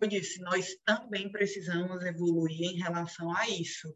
eu 0.00 0.08
disse, 0.08 0.40
nós 0.40 0.76
também 0.84 1.30
precisamos 1.30 2.02
evoluir 2.04 2.62
em 2.62 2.78
relação 2.78 3.34
a 3.36 3.48
isso. 3.48 3.94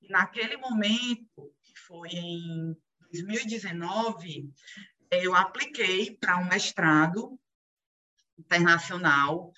E 0.00 0.08
naquele 0.08 0.56
momento, 0.56 1.52
que 1.62 1.78
foi 1.86 2.08
em 2.10 2.76
2019, 3.12 4.48
eu 5.10 5.34
apliquei 5.34 6.16
para 6.16 6.38
um 6.38 6.48
mestrado 6.48 7.39
internacional. 8.40 9.52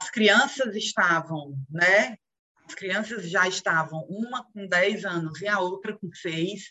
As 0.00 0.10
crianças 0.10 0.74
estavam, 0.76 1.54
né? 1.70 2.16
As 2.66 2.74
crianças 2.74 3.28
já 3.28 3.46
estavam, 3.46 4.00
uma 4.08 4.44
com 4.44 4.66
10 4.66 5.04
anos 5.04 5.40
e 5.40 5.48
a 5.48 5.58
outra 5.58 5.96
com 5.98 6.12
6. 6.12 6.62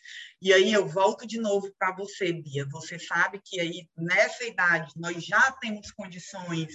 E 0.42 0.52
aí 0.54 0.72
eu 0.74 0.88
volto 0.88 1.28
de 1.28 1.40
novo 1.40 1.72
para 1.78 1.96
você, 1.96 2.34
Bia. 2.34 2.66
Você 2.72 2.98
sabe 2.98 3.42
que 3.44 3.60
aí 3.60 3.88
nessa 3.98 4.46
idade 4.46 4.94
nós 4.96 5.24
já 5.24 5.52
temos 5.54 5.92
condições 5.92 6.74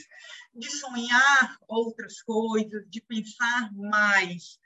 de 0.54 0.70
sonhar 0.70 1.56
outras 1.66 2.22
coisas, 2.22 2.88
de 2.88 3.00
pensar 3.00 3.70
mais 3.74 4.58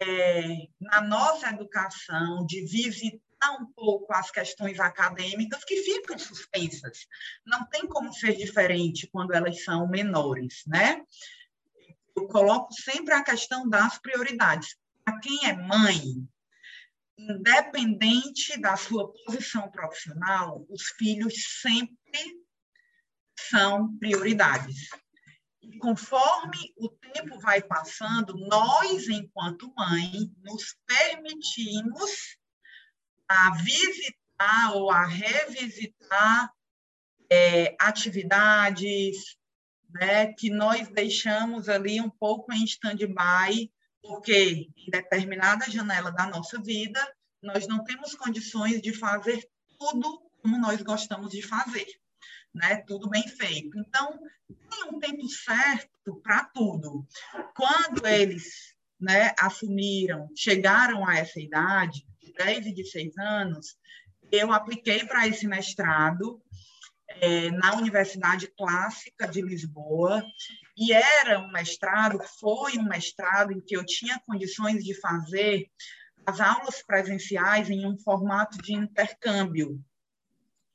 é, 0.00 0.66
na 0.80 1.00
nossa 1.00 1.48
educação, 1.48 2.44
de 2.44 2.66
visitar 2.66 3.31
um 3.50 3.66
pouco 3.66 4.12
as 4.12 4.30
questões 4.30 4.78
acadêmicas 4.78 5.64
que 5.64 5.82
ficam 5.82 6.18
suspensas. 6.18 7.06
Não 7.44 7.66
tem 7.66 7.86
como 7.86 8.12
ser 8.12 8.36
diferente 8.36 9.08
quando 9.10 9.32
elas 9.32 9.64
são 9.64 9.88
menores, 9.88 10.62
né? 10.66 11.02
Eu 12.14 12.26
coloco 12.28 12.72
sempre 12.72 13.14
a 13.14 13.24
questão 13.24 13.68
das 13.68 13.98
prioridades. 13.98 14.76
Para 15.04 15.18
quem 15.18 15.46
é 15.46 15.54
mãe, 15.54 16.26
independente 17.18 18.60
da 18.60 18.76
sua 18.76 19.12
posição 19.12 19.70
profissional, 19.70 20.64
os 20.68 20.88
filhos 20.98 21.34
sempre 21.60 22.42
são 23.50 23.96
prioridades. 23.98 24.88
E 25.62 25.78
conforme 25.78 26.72
o 26.76 26.88
tempo 26.88 27.38
vai 27.40 27.62
passando, 27.62 28.36
nós, 28.46 29.08
enquanto 29.08 29.72
mãe, 29.76 30.30
nos 30.42 30.76
permitimos 30.86 32.36
a 33.32 33.50
visitar 33.56 34.74
ou 34.74 34.90
a 34.90 35.06
revisitar 35.06 36.52
é, 37.30 37.74
atividades 37.80 39.36
né, 39.90 40.32
que 40.32 40.50
nós 40.50 40.88
deixamos 40.88 41.68
ali 41.68 42.00
um 42.00 42.10
pouco 42.10 42.52
em 42.52 42.64
stand-by 42.64 43.70
porque 44.02 44.68
em 44.76 44.90
determinada 44.90 45.70
janela 45.70 46.10
da 46.10 46.26
nossa 46.26 46.60
vida, 46.60 47.00
nós 47.40 47.66
não 47.68 47.84
temos 47.84 48.14
condições 48.14 48.82
de 48.82 48.92
fazer 48.92 49.48
tudo 49.78 50.20
como 50.42 50.58
nós 50.58 50.82
gostamos 50.82 51.30
de 51.30 51.40
fazer, 51.40 51.86
né? 52.52 52.82
Tudo 52.86 53.08
bem 53.08 53.26
feito. 53.28 53.78
Então, 53.78 54.18
tem 54.68 54.84
um 54.92 54.98
tempo 54.98 55.28
certo 55.28 56.16
para 56.20 56.44
tudo. 56.46 57.06
Quando 57.54 58.04
eles, 58.06 58.74
né, 59.00 59.32
assumiram, 59.38 60.28
chegaram 60.36 61.06
a 61.06 61.16
essa 61.16 61.40
idade, 61.40 62.04
de 62.32 62.44
10 62.44 62.66
e 62.66 62.72
de 62.72 62.84
6 62.84 63.18
anos, 63.18 63.76
eu 64.30 64.52
apliquei 64.52 65.04
para 65.04 65.28
esse 65.28 65.46
mestrado 65.46 66.42
é, 67.08 67.50
na 67.50 67.74
Universidade 67.76 68.48
Clássica 68.56 69.28
de 69.28 69.42
Lisboa, 69.42 70.24
e 70.76 70.92
era 70.92 71.38
um 71.40 71.52
mestrado, 71.52 72.18
foi 72.40 72.78
um 72.78 72.84
mestrado 72.84 73.52
em 73.52 73.60
que 73.60 73.76
eu 73.76 73.84
tinha 73.84 74.20
condições 74.26 74.82
de 74.82 74.98
fazer 74.98 75.70
as 76.24 76.40
aulas 76.40 76.82
presenciais 76.82 77.68
em 77.68 77.86
um 77.86 77.98
formato 77.98 78.56
de 78.58 78.72
intercâmbio, 78.72 79.78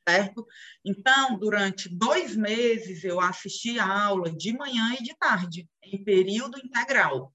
certo? 0.08 0.46
Então, 0.86 1.38
durante 1.40 1.90
dois 1.90 2.36
meses, 2.36 3.04
eu 3.04 3.20
assisti 3.20 3.80
a 3.80 4.06
aula 4.06 4.30
de 4.32 4.54
manhã 4.54 4.96
e 5.00 5.04
de 5.04 5.16
tarde, 5.18 5.68
em 5.84 6.04
período 6.04 6.60
integral, 6.60 7.34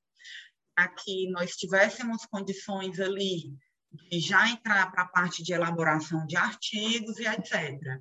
para 0.74 0.88
que 0.88 1.30
nós 1.30 1.56
tivéssemos 1.56 2.24
condições 2.26 3.00
ali 3.00 3.54
de 4.10 4.20
já 4.20 4.48
entrar 4.48 4.90
para 4.90 5.02
a 5.02 5.08
parte 5.08 5.42
de 5.42 5.52
elaboração 5.52 6.26
de 6.26 6.36
artigos 6.36 7.18
e 7.18 7.26
etc. 7.26 8.00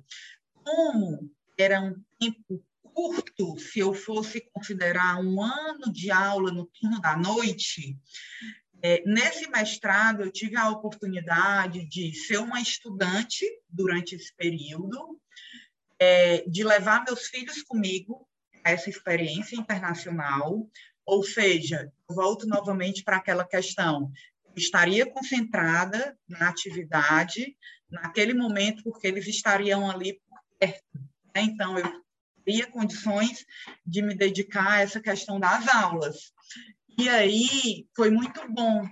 Como 0.54 1.30
era 1.58 1.80
um 1.80 1.94
tempo 2.18 2.64
curto, 2.82 3.58
se 3.58 3.80
eu 3.80 3.94
fosse 3.94 4.40
considerar 4.52 5.18
um 5.18 5.42
ano 5.42 5.92
de 5.92 6.10
aula 6.10 6.52
no 6.52 6.66
turno 6.66 7.00
da 7.00 7.16
noite, 7.16 7.96
é, 8.82 9.02
nesse 9.06 9.48
mestrado, 9.48 10.22
eu 10.22 10.32
tive 10.32 10.56
a 10.56 10.68
oportunidade 10.68 11.86
de 11.88 12.14
ser 12.14 12.38
uma 12.38 12.60
estudante 12.60 13.46
durante 13.68 14.16
esse 14.16 14.34
período, 14.34 15.20
é, 15.98 16.42
de 16.48 16.64
levar 16.64 17.04
meus 17.04 17.26
filhos 17.26 17.62
comigo 17.62 18.28
a 18.64 18.72
essa 18.72 18.90
experiência 18.90 19.56
internacional, 19.56 20.68
ou 21.06 21.22
seja, 21.22 21.92
volto 22.08 22.46
novamente 22.46 23.04
para 23.04 23.16
aquela 23.16 23.44
questão, 23.44 24.10
estaria 24.56 25.06
concentrada 25.06 26.16
na 26.28 26.48
atividade 26.48 27.56
naquele 27.90 28.34
momento, 28.34 28.82
porque 28.82 29.06
eles 29.06 29.26
estariam 29.26 29.90
ali 29.90 30.20
por 30.28 30.38
perto. 30.58 30.82
Né? 31.34 31.42
Então, 31.42 31.78
eu 31.78 32.02
teria 32.44 32.66
condições 32.66 33.44
de 33.86 34.02
me 34.02 34.14
dedicar 34.14 34.72
a 34.72 34.80
essa 34.80 35.00
questão 35.00 35.38
das 35.38 35.68
aulas. 35.68 36.32
E 36.98 37.08
aí 37.08 37.86
foi 37.94 38.10
muito 38.10 38.40
bom, 38.52 38.86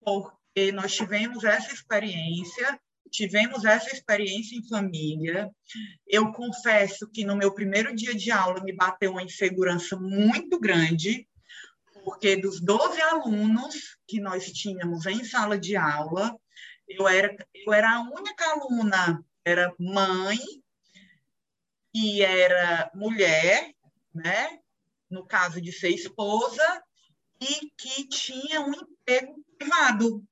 porque 0.00 0.72
nós 0.72 0.94
tivemos 0.94 1.44
essa 1.44 1.72
experiência, 1.72 2.80
tivemos 3.10 3.64
essa 3.64 3.90
experiência 3.94 4.56
em 4.56 4.68
família. 4.68 5.50
Eu 6.06 6.32
confesso 6.32 7.08
que 7.10 7.24
no 7.24 7.36
meu 7.36 7.52
primeiro 7.54 7.94
dia 7.94 8.14
de 8.14 8.30
aula 8.30 8.62
me 8.62 8.72
bateu 8.72 9.12
uma 9.12 9.22
insegurança 9.22 9.96
muito 9.96 10.58
grande, 10.58 11.26
porque 12.06 12.36
dos 12.36 12.60
12 12.60 13.02
alunos 13.02 13.98
que 14.06 14.20
nós 14.20 14.52
tínhamos 14.52 15.06
em 15.06 15.24
sala 15.24 15.58
de 15.58 15.76
aula, 15.76 16.38
eu 16.88 17.08
era, 17.08 17.36
eu 17.52 17.72
era 17.72 17.96
a 17.96 18.00
única 18.00 18.48
aluna, 18.52 19.24
era 19.44 19.74
mãe 19.76 20.38
e 21.92 22.22
era 22.22 22.88
mulher, 22.94 23.74
né? 24.14 24.60
no 25.10 25.26
caso 25.26 25.60
de 25.60 25.72
ser 25.72 25.88
esposa, 25.88 26.80
e 27.40 27.72
que 27.76 28.06
tinha 28.06 28.60
um 28.60 28.72
emprego 28.72 29.44
privado. 29.58 30.24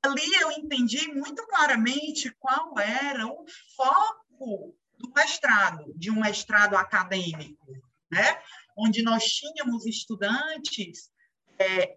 Ali 0.00 0.34
eu 0.40 0.52
entendi 0.52 1.12
muito 1.12 1.44
claramente 1.48 2.32
qual 2.38 2.78
era 2.78 3.26
o 3.26 3.44
foco 3.74 4.76
do 4.96 5.12
mestrado, 5.16 5.92
de 5.96 6.12
um 6.12 6.20
mestrado 6.20 6.76
acadêmico, 6.76 7.72
né? 8.08 8.40
Onde 8.80 9.02
nós 9.02 9.24
tínhamos 9.24 9.84
estudantes, 9.86 11.10
é, 11.58 11.96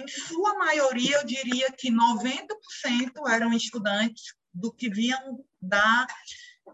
em 0.00 0.08
sua 0.08 0.54
maioria, 0.54 1.18
eu 1.18 1.26
diria 1.26 1.70
que 1.70 1.90
90% 1.90 3.28
eram 3.28 3.52
estudantes 3.52 4.34
do 4.52 4.72
que 4.72 4.88
vinham 4.88 5.44
da 5.60 6.06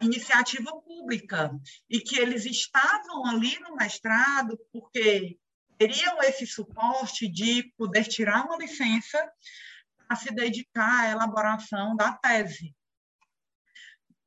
iniciativa 0.00 0.70
pública, 0.83 1.50
e 1.90 2.00
que 2.00 2.18
eles 2.18 2.44
estavam 2.44 3.26
ali 3.26 3.59
no 3.61 3.74
mestrado 3.74 4.59
porque 4.72 5.38
teriam 5.76 6.22
esse 6.22 6.46
suporte 6.46 7.28
de 7.28 7.72
poder 7.76 8.04
tirar 8.04 8.44
uma 8.44 8.57
licença 8.57 9.18
para 9.96 10.16
se 10.16 10.33
dedicar 10.33 11.00
à 11.00 11.11
elaboração 11.11 11.96
da 11.96 12.12
tese. 12.12 12.74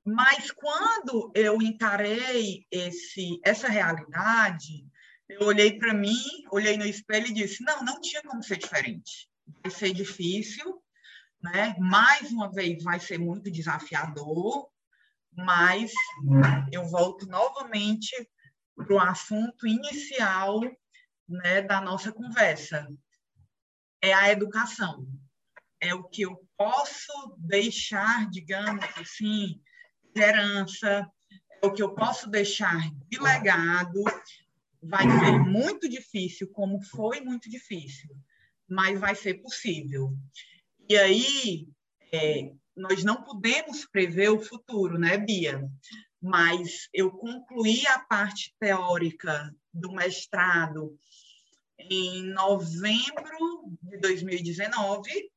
Mas 0.05 0.49
quando 0.51 1.31
eu 1.35 1.61
encarei 1.61 2.65
esse, 2.71 3.39
essa 3.43 3.67
realidade, 3.67 4.85
eu 5.29 5.47
olhei 5.47 5.77
para 5.77 5.93
mim, 5.93 6.17
olhei 6.51 6.75
no 6.75 6.85
espelho 6.85 7.27
e 7.27 7.33
disse: 7.33 7.63
não, 7.63 7.83
não 7.83 8.01
tinha 8.01 8.21
como 8.23 8.43
ser 8.43 8.57
diferente. 8.57 9.29
Vai 9.61 9.71
ser 9.71 9.93
difícil, 9.93 10.81
né? 11.41 11.75
mais 11.79 12.31
uma 12.31 12.51
vez 12.51 12.83
vai 12.83 12.99
ser 12.99 13.19
muito 13.19 13.51
desafiador, 13.51 14.69
mas 15.33 15.91
eu 16.71 16.85
volto 16.87 17.25
novamente 17.27 18.11
para 18.75 18.93
o 18.93 18.99
assunto 18.99 19.67
inicial 19.67 20.59
né, 21.27 21.61
da 21.61 21.79
nossa 21.79 22.11
conversa. 22.11 22.87
É 24.01 24.13
a 24.13 24.31
educação. 24.31 25.07
É 25.79 25.93
o 25.93 26.03
que 26.03 26.23
eu 26.23 26.47
posso 26.57 27.35
deixar, 27.37 28.29
digamos 28.29 28.83
assim, 28.97 29.60
herança, 30.19 31.09
é 31.61 31.65
o 31.65 31.71
que 31.71 31.81
eu 31.81 31.93
posso 31.93 32.29
deixar 32.29 32.79
de 33.07 33.19
legado. 33.19 34.03
Vai 34.81 35.03
ser 35.03 35.39
muito 35.39 35.87
difícil, 35.87 36.47
como 36.49 36.81
foi 36.81 37.21
muito 37.21 37.49
difícil, 37.49 38.09
mas 38.67 38.99
vai 38.99 39.15
ser 39.15 39.35
possível. 39.35 40.13
E 40.89 40.97
aí, 40.97 41.67
é, 42.11 42.51
nós 42.75 43.03
não 43.03 43.23
podemos 43.23 43.85
prever 43.85 44.29
o 44.29 44.41
futuro, 44.41 44.97
né, 44.97 45.17
Bia? 45.17 45.69
Mas 46.21 46.87
eu 46.93 47.11
concluí 47.11 47.85
a 47.87 47.99
parte 47.99 48.53
teórica 48.59 49.53
do 49.73 49.91
mestrado 49.91 50.97
em 51.77 52.23
novembro 52.33 53.77
de 53.81 53.97
2019. 53.97 55.30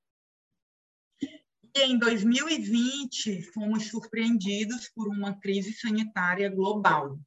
Em 1.76 1.98
2020 1.98 3.42
fomos 3.52 3.88
surpreendidos 3.88 4.88
por 4.88 5.08
uma 5.08 5.34
crise 5.40 5.72
sanitária 5.72 6.48
global. 6.48 7.18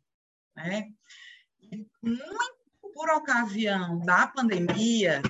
Né? 0.55 0.89
Muito 2.01 2.57
por 2.93 3.09
ocasião 3.09 3.99
da 3.99 4.25
pandemia, 4.25 5.21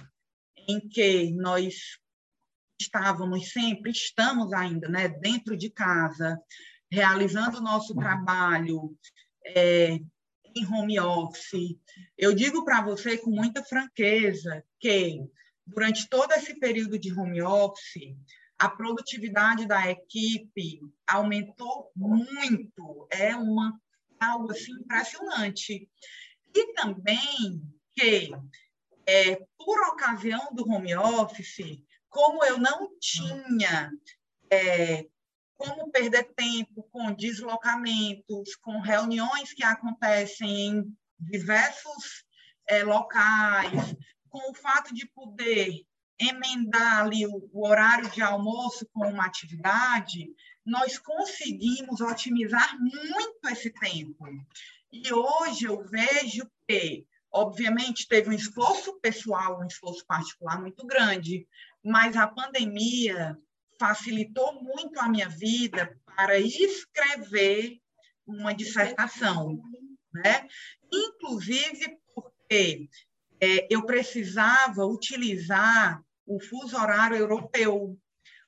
em 0.68 0.80
que 0.88 1.32
nós 1.32 2.00
estávamos 2.80 3.52
sempre, 3.52 3.92
estamos 3.92 4.54
ainda, 4.54 4.88
né, 4.88 5.08
dentro 5.08 5.58
de 5.58 5.72
casa, 5.72 6.40
realizando 6.92 7.58
o 7.58 7.64
nosso 7.64 7.96
trabalho 7.96 8.96
é, 9.44 10.00
em 10.56 10.66
home 10.72 11.00
office. 11.00 11.76
Eu 12.16 12.34
digo 12.34 12.64
para 12.64 12.84
você 12.84 13.18
com 13.18 13.32
muita 13.32 13.64
franqueza 13.64 14.64
que, 14.80 15.20
durante 15.66 16.08
todo 16.08 16.32
esse 16.34 16.60
período 16.60 17.00
de 17.00 17.12
home 17.12 17.42
office, 17.42 18.16
a 18.60 18.70
produtividade 18.70 19.66
da 19.68 19.90
equipe 19.90 20.82
aumentou 21.08 21.92
muito. 21.96 23.08
É 23.12 23.36
uma 23.36 23.80
algo 24.20 24.52
assim 24.52 24.72
impressionante. 24.72 25.90
E 26.56 26.74
também 26.74 27.62
que, 27.96 28.32
é, 29.06 29.36
por 29.58 29.80
ocasião 29.90 30.50
do 30.54 30.68
home 30.68 30.96
office, 30.96 31.82
como 32.10 32.44
eu 32.44 32.58
não 32.58 32.90
tinha 33.00 33.92
é, 34.52 35.06
como 35.56 35.92
perder 35.92 36.24
tempo 36.36 36.84
com 36.92 37.14
deslocamentos, 37.14 38.56
com 38.56 38.80
reuniões 38.80 39.54
que 39.54 39.64
acontecem 39.64 40.68
em 40.68 40.98
diversos 41.20 42.26
é, 42.68 42.84
locais, 42.84 43.96
com 44.30 44.52
o 44.52 44.54
fato 44.54 44.94
de 44.94 45.08
poder 45.08 45.84
emendar 46.20 47.02
ali 47.02 47.26
o, 47.26 47.50
o 47.52 47.68
horário 47.68 48.10
de 48.10 48.22
almoço 48.22 48.88
com 48.92 49.08
uma 49.08 49.26
atividade, 49.26 50.28
nós 50.66 50.98
conseguimos 50.98 52.02
otimizar 52.02 52.78
muito 52.80 53.40
esse 53.50 53.70
tempo. 53.72 54.26
E 54.92 55.14
hoje 55.14 55.66
eu 55.66 55.84
vejo 55.86 56.50
que, 56.68 57.06
obviamente, 57.32 58.08
teve 58.08 58.30
um 58.30 58.34
esforço 58.34 59.00
pessoal, 59.00 59.60
um 59.60 59.68
esforço 59.68 60.06
particular 60.06 60.60
muito 60.60 60.86
grande, 60.86 61.48
mas 61.84 62.18
a 62.18 62.28
pandemia 62.28 63.38
facilitou 63.80 64.62
muito 64.62 65.00
a 65.00 65.08
minha 65.08 65.30
vida 65.30 65.96
para 66.16 66.40
escrever 66.40 67.80
uma 68.26 68.54
dissertação, 68.54 69.62
né? 70.14 70.48
Inclusive 70.92 71.98
porque 72.14 72.90
é, 73.40 73.68
eu 73.70 73.86
precisava 73.86 74.84
utilizar 74.86 76.04
o 76.28 76.40
fuso 76.40 76.78
horário 76.78 77.18
europeu. 77.18 77.98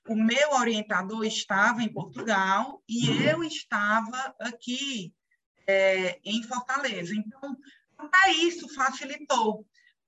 O 0.08 0.16
meu 0.16 0.52
orientador 0.54 1.24
estava 1.26 1.82
em 1.82 1.92
Portugal 1.92 2.84
e 2.88 3.10
eu 3.24 3.44
estava 3.44 4.36
aqui 4.40 5.14
é, 5.66 6.20
em 6.24 6.44
Fortaleza. 6.44 7.14
Então, 7.16 7.58
até 7.98 8.32
isso 8.32 8.68
facilitou. 8.74 9.66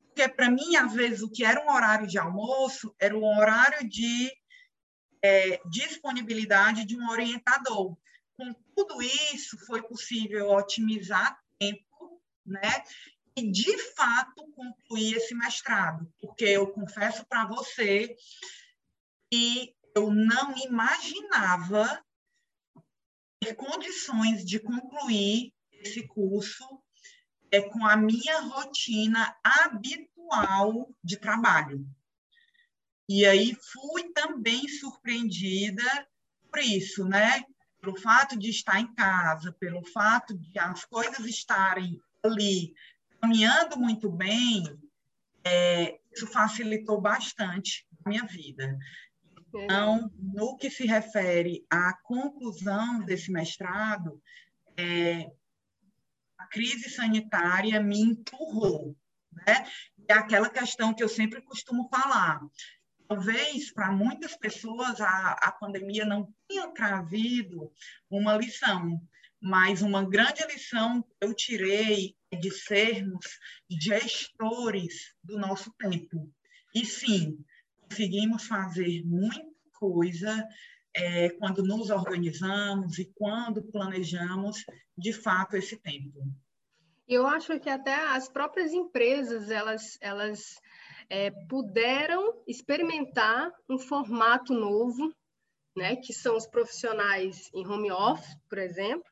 Porque, 0.08 0.28
para 0.28 0.50
mim, 0.50 0.76
às 0.76 0.94
vezes, 0.94 1.22
o 1.22 1.32
que 1.32 1.44
era 1.44 1.64
um 1.64 1.72
horário 1.72 2.08
de 2.08 2.18
almoço 2.18 2.94
era 3.00 3.18
um 3.18 3.24
horário 3.24 3.88
de 3.88 4.32
é, 5.24 5.62
disponibilidade 5.70 6.86
de 6.86 6.98
um 6.98 7.10
orientador. 7.10 7.96
Com 8.34 8.54
tudo 8.76 9.02
isso, 9.02 9.58
foi 9.66 9.82
possível 9.84 10.50
otimizar 10.50 11.40
tempo, 11.60 12.22
né? 12.46 12.84
E, 13.36 13.50
de 13.50 13.78
fato, 13.96 14.46
concluir 14.52 15.16
esse 15.16 15.34
mestrado, 15.34 16.12
porque 16.20 16.46
eu 16.46 16.68
confesso 16.72 17.26
para 17.26 17.46
você 17.46 18.16
que 19.32 19.74
eu 19.96 20.12
não 20.12 20.56
imaginava 20.58 22.04
ter 23.40 23.56
condições 23.56 24.46
de 24.46 24.60
concluir 24.60 25.54
esse 25.72 26.08
curso 26.08 26.66
é, 27.50 27.62
com 27.62 27.86
a 27.86 27.98
minha 27.98 28.40
rotina 28.42 29.36
habitual 29.44 30.94
de 31.04 31.18
trabalho. 31.18 31.86
E 33.10 33.26
aí 33.26 33.58
fui 33.74 34.12
também 34.14 34.68
surpreendida 34.68 35.84
por 36.50 36.60
isso, 36.60 37.06
né? 37.06 37.44
Pelo 37.82 38.00
fato 38.00 38.38
de 38.38 38.50
estar 38.50 38.80
em 38.80 38.94
casa, 38.94 39.52
pelo 39.60 39.84
fato 39.86 40.38
de 40.38 40.58
as 40.60 40.86
coisas 40.86 41.26
estarem 41.26 42.00
ali 42.24 42.74
caminhando 43.22 43.78
muito 43.78 44.10
bem, 44.10 44.64
é, 45.44 46.00
isso 46.12 46.28
facilitou 46.28 47.00
bastante 47.00 47.86
a 48.04 48.10
minha 48.10 48.26
vida. 48.26 48.78
Então, 49.54 50.12
no 50.18 50.58
que 50.58 50.70
se 50.70 50.86
refere 50.86 51.66
à 51.70 51.94
conclusão 52.04 53.00
desse 53.06 53.32
mestrado, 53.32 54.22
é, 54.78 55.32
a 56.38 56.48
crise 56.48 56.90
sanitária 56.90 57.82
me 57.82 58.00
empurrou, 58.02 58.96
né? 59.32 59.66
É 60.08 60.14
aquela 60.14 60.50
questão 60.50 60.94
que 60.94 61.04
eu 61.04 61.10
sempre 61.10 61.42
costumo 61.42 61.88
falar 61.90 62.42
talvez 63.12 63.74
para 63.74 63.92
muitas 63.92 64.38
pessoas 64.38 65.02
a, 65.02 65.34
a 65.34 65.52
pandemia 65.52 66.06
não 66.06 66.34
tenha 66.48 66.70
trazido 66.70 67.70
uma 68.10 68.38
lição, 68.38 69.02
mas 69.42 69.82
uma 69.82 70.08
grande 70.08 70.46
lição 70.46 71.02
que 71.02 71.10
eu 71.20 71.34
tirei 71.34 72.16
é 72.30 72.36
de 72.36 72.52
sermos 72.52 73.26
gestores 73.70 75.16
do 75.24 75.38
nosso 75.40 75.74
tempo. 75.80 76.32
E 76.76 76.86
sim, 76.86 77.44
conseguimos 77.82 78.46
fazer 78.46 79.04
muita 79.04 79.44
coisa 79.74 80.48
é, 80.96 81.30
quando 81.32 81.64
nos 81.64 81.90
organizamos 81.90 83.00
e 83.00 83.12
quando 83.16 83.64
planejamos 83.64 84.64
de 84.98 85.12
fato 85.12 85.58
esse 85.58 85.78
tempo. 85.78 86.22
Eu 87.08 87.26
acho 87.26 87.60
que 87.60 87.70
até 87.70 87.94
as 87.94 88.30
próprias 88.30 88.72
empresas 88.72 89.50
elas 89.50 89.98
elas 90.00 90.56
é, 91.10 91.30
puderam 91.50 92.42
experimentar 92.48 93.52
um 93.70 93.78
formato 93.78 94.54
novo, 94.54 95.14
né, 95.76 95.98
que 95.98 96.14
são 96.14 96.38
os 96.38 96.48
profissionais 96.48 97.50
em 97.54 97.68
home 97.68 97.92
office, 97.92 98.34
por 98.48 98.58
exemplo, 98.58 99.11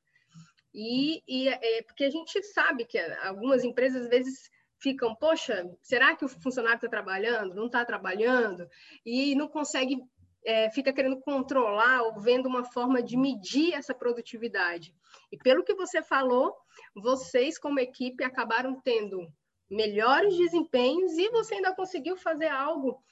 e, 0.74 1.24
e 1.28 1.50
é, 1.50 1.82
porque 1.84 2.04
a 2.04 2.10
gente 2.10 2.42
sabe 2.44 2.86
que 2.86 3.00
algumas 3.00 3.64
empresas 3.64 4.04
às 4.04 4.10
vezes 4.10 4.50
ficam, 4.80 5.16
poxa, 5.16 5.70
será 5.82 6.16
que 6.16 6.26
o 6.26 6.30
funcionário 6.30 6.78
está 6.78 6.88
trabalhando? 6.88 7.56
Não 7.56 7.66
está 7.66 7.84
trabalhando? 7.84 8.68
E 9.06 9.36
não 9.36 9.48
consegue, 9.48 9.98
é, 10.46 10.70
fica 10.72 10.94
querendo 10.94 11.20
controlar 11.20 12.04
ou 12.04 12.20
vendo 12.20 12.48
uma 12.48 12.64
forma 12.64 13.04
de 13.04 13.18
medir 13.18 13.74
essa 13.74 13.94
produtividade. 13.94 14.94
E 15.32 15.38
pelo 15.38 15.64
que 15.64 15.76
você 15.76 16.02
falou, 16.02 16.56
vocês 16.96 17.58
como 17.58 17.80
equipe 17.80 18.24
acabaram 18.24 18.80
tendo 18.82 19.28
melhores 19.70 20.36
desempenhos 20.36 21.18
e 21.18 21.30
você 21.30 21.56
ainda 21.56 21.76
conseguiu 21.76 22.16
fazer 22.16 22.48
algo 22.48 23.04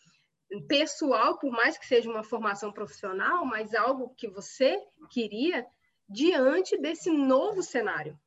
pessoal, 0.67 1.37
por 1.37 1.51
mais 1.51 1.77
que 1.77 1.85
seja 1.85 2.09
uma 2.09 2.23
formação 2.23 2.71
profissional, 2.71 3.45
mas 3.45 3.73
algo 3.75 4.13
que 4.15 4.27
você 4.27 4.81
queria 5.11 5.65
diante 6.09 6.77
desse 6.77 7.11
novo 7.11 7.61
cenário. 7.61 8.19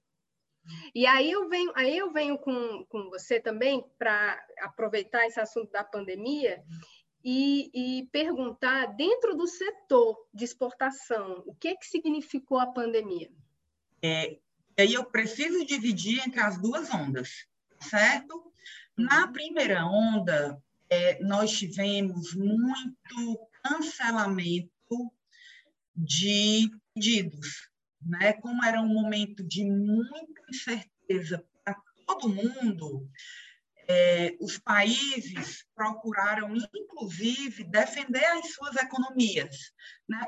E 0.94 1.06
aí 1.06 1.30
eu 1.30 1.48
venho, 1.48 1.72
aí 1.74 1.96
eu 1.96 2.12
venho 2.12 2.38
com, 2.38 2.84
com 2.86 3.08
você 3.08 3.40
também 3.40 3.84
para 3.98 4.38
aproveitar 4.58 5.26
esse 5.26 5.40
assunto 5.40 5.70
da 5.72 5.82
pandemia 5.82 6.62
e, 7.24 7.70
e, 7.74 8.06
perguntar 8.08 8.86
dentro 8.96 9.34
do 9.34 9.46
setor 9.46 10.16
de 10.32 10.44
exportação, 10.44 11.42
o 11.46 11.54
que 11.54 11.74
que 11.76 11.86
significou 11.86 12.58
a 12.58 12.66
pandemia? 12.66 13.30
É, 14.02 14.38
aí 14.78 14.94
eu 14.94 15.04
preciso 15.04 15.64
dividir 15.64 16.20
entre 16.26 16.40
as 16.40 16.60
duas 16.60 16.92
ondas 16.92 17.50
certo? 17.80 18.52
Na 18.96 19.28
primeira 19.28 19.86
onda, 19.86 20.62
é, 20.88 21.22
nós 21.22 21.50
tivemos 21.52 22.34
muito 22.34 23.48
cancelamento 23.62 24.70
de 25.96 26.70
pedidos, 26.94 27.69
né? 28.00 28.32
Como 28.34 28.64
era 28.64 28.80
um 28.80 28.88
momento 28.88 29.42
de 29.46 29.64
muita 29.64 30.42
incerteza 30.48 31.44
para 31.64 31.76
todo 32.06 32.28
mundo, 32.28 33.08
é, 33.92 34.36
os 34.40 34.56
países 34.56 35.64
procuraram, 35.74 36.54
inclusive, 36.72 37.64
defender 37.64 38.24
as 38.24 38.52
suas 38.52 38.76
economias. 38.76 39.56
Né? 40.08 40.24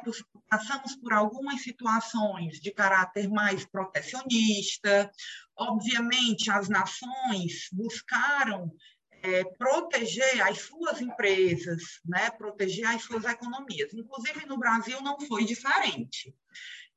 Passamos 0.50 0.96
por 0.96 1.12
algumas 1.12 1.62
situações 1.62 2.60
de 2.60 2.72
caráter 2.72 3.30
mais 3.30 3.64
protecionista. 3.64 5.08
Obviamente, 5.56 6.50
as 6.50 6.68
nações 6.68 7.68
buscaram 7.72 8.74
é, 9.22 9.44
proteger 9.56 10.42
as 10.42 10.62
suas 10.62 11.00
empresas, 11.00 12.00
né? 12.04 12.30
proteger 12.30 12.86
as 12.86 13.02
suas 13.02 13.24
economias. 13.24 13.94
Inclusive, 13.94 14.44
no 14.46 14.58
Brasil 14.58 15.00
não 15.02 15.20
foi 15.20 15.44
diferente. 15.44 16.34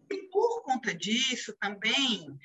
E, 0.09 0.29
por 0.29 0.63
conta 0.63 0.93
disso, 0.93 1.55
também 1.59 2.37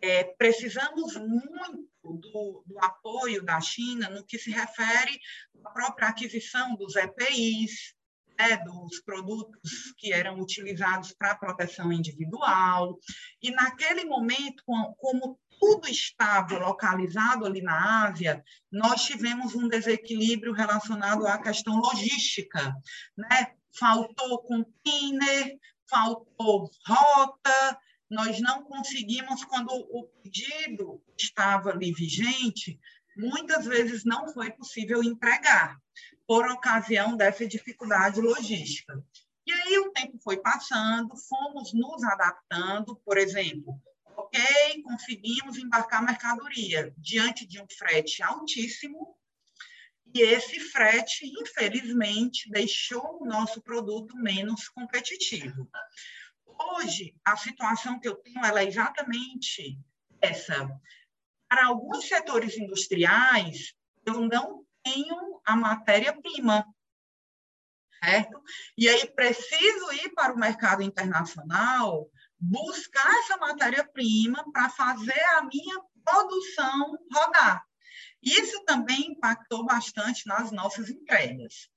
é, 0.00 0.24
precisamos 0.24 1.16
muito 1.16 1.88
do, 2.02 2.64
do, 2.66 2.78
apoio 2.78 3.42
da 3.42 3.60
China 3.60 4.08
no 4.08 4.24
que 4.24 4.38
se 4.38 4.50
refere 4.50 5.18
à 5.64 5.70
própria 5.70 6.08
aquisição 6.08 6.74
dos 6.76 6.96
EPIs, 6.96 7.94
né, 8.38 8.56
dos 8.58 9.00
produtos 9.00 9.92
que 9.98 10.12
eram 10.12 10.38
utilizados 10.38 11.12
para 11.12 11.34
proteção 11.34 11.92
individual. 11.92 12.98
E, 13.42 13.50
naquele 13.50 14.04
momento, 14.04 14.62
como 14.64 15.38
tudo 15.60 15.88
estava 15.88 16.56
localizado 16.58 17.44
ali 17.44 17.60
na 17.60 18.06
Ásia, 18.06 18.42
nós 18.70 19.02
tivemos 19.04 19.54
um 19.56 19.68
desequilíbrio 19.68 20.52
relacionado 20.52 21.26
à 21.26 21.38
questão 21.38 21.76
logística. 21.76 22.74
Né? 23.16 23.54
Faltou 23.76 24.42
container, 24.42 25.58
faltou 25.88 26.70
rota, 26.86 27.80
nós 28.10 28.40
não 28.40 28.62
conseguimos, 28.64 29.44
quando 29.44 29.68
o 29.70 30.04
pedido 30.22 31.02
estava 31.18 31.70
ali 31.70 31.92
vigente, 31.92 32.78
muitas 33.16 33.66
vezes 33.66 34.04
não 34.04 34.32
foi 34.32 34.50
possível 34.50 35.02
entregar, 35.02 35.78
por 36.26 36.46
ocasião 36.50 37.16
dessa 37.16 37.46
dificuldade 37.46 38.20
logística. 38.20 39.02
E 39.46 39.52
aí 39.52 39.78
o 39.78 39.90
tempo 39.92 40.18
foi 40.22 40.36
passando, 40.36 41.16
fomos 41.16 41.72
nos 41.72 42.04
adaptando, 42.04 42.96
por 43.04 43.16
exemplo, 43.16 43.80
ok, 44.16 44.82
conseguimos 44.82 45.56
embarcar 45.56 46.04
mercadoria 46.04 46.92
diante 46.98 47.46
de 47.46 47.60
um 47.60 47.66
frete 47.66 48.22
altíssimo, 48.22 49.17
e 50.14 50.22
esse 50.22 50.58
frete, 50.58 51.26
infelizmente, 51.40 52.50
deixou 52.50 53.22
o 53.22 53.26
nosso 53.26 53.60
produto 53.62 54.16
menos 54.16 54.68
competitivo. 54.68 55.68
Hoje, 56.44 57.14
a 57.24 57.36
situação 57.36 58.00
que 58.00 58.08
eu 58.08 58.16
tenho 58.16 58.44
é 58.44 58.64
exatamente 58.64 59.78
essa. 60.20 60.68
Para 61.48 61.66
alguns 61.66 62.06
setores 62.06 62.56
industriais, 62.56 63.74
eu 64.04 64.20
não 64.20 64.64
tenho 64.82 65.40
a 65.44 65.54
matéria-prima, 65.54 66.66
certo? 68.02 68.42
E 68.76 68.88
aí 68.88 69.06
preciso 69.10 69.92
ir 69.92 70.10
para 70.14 70.34
o 70.34 70.38
mercado 70.38 70.82
internacional 70.82 72.10
buscar 72.40 73.10
essa 73.20 73.36
matéria-prima 73.36 74.50
para 74.52 74.70
fazer 74.70 75.20
a 75.36 75.42
minha 75.42 75.80
produção 76.04 76.96
rodar. 77.12 77.64
Isso 78.22 78.64
também 78.64 79.12
impactou 79.12 79.64
bastante 79.64 80.26
nas 80.26 80.50
nossas 80.50 80.90
entregas. 80.90 81.68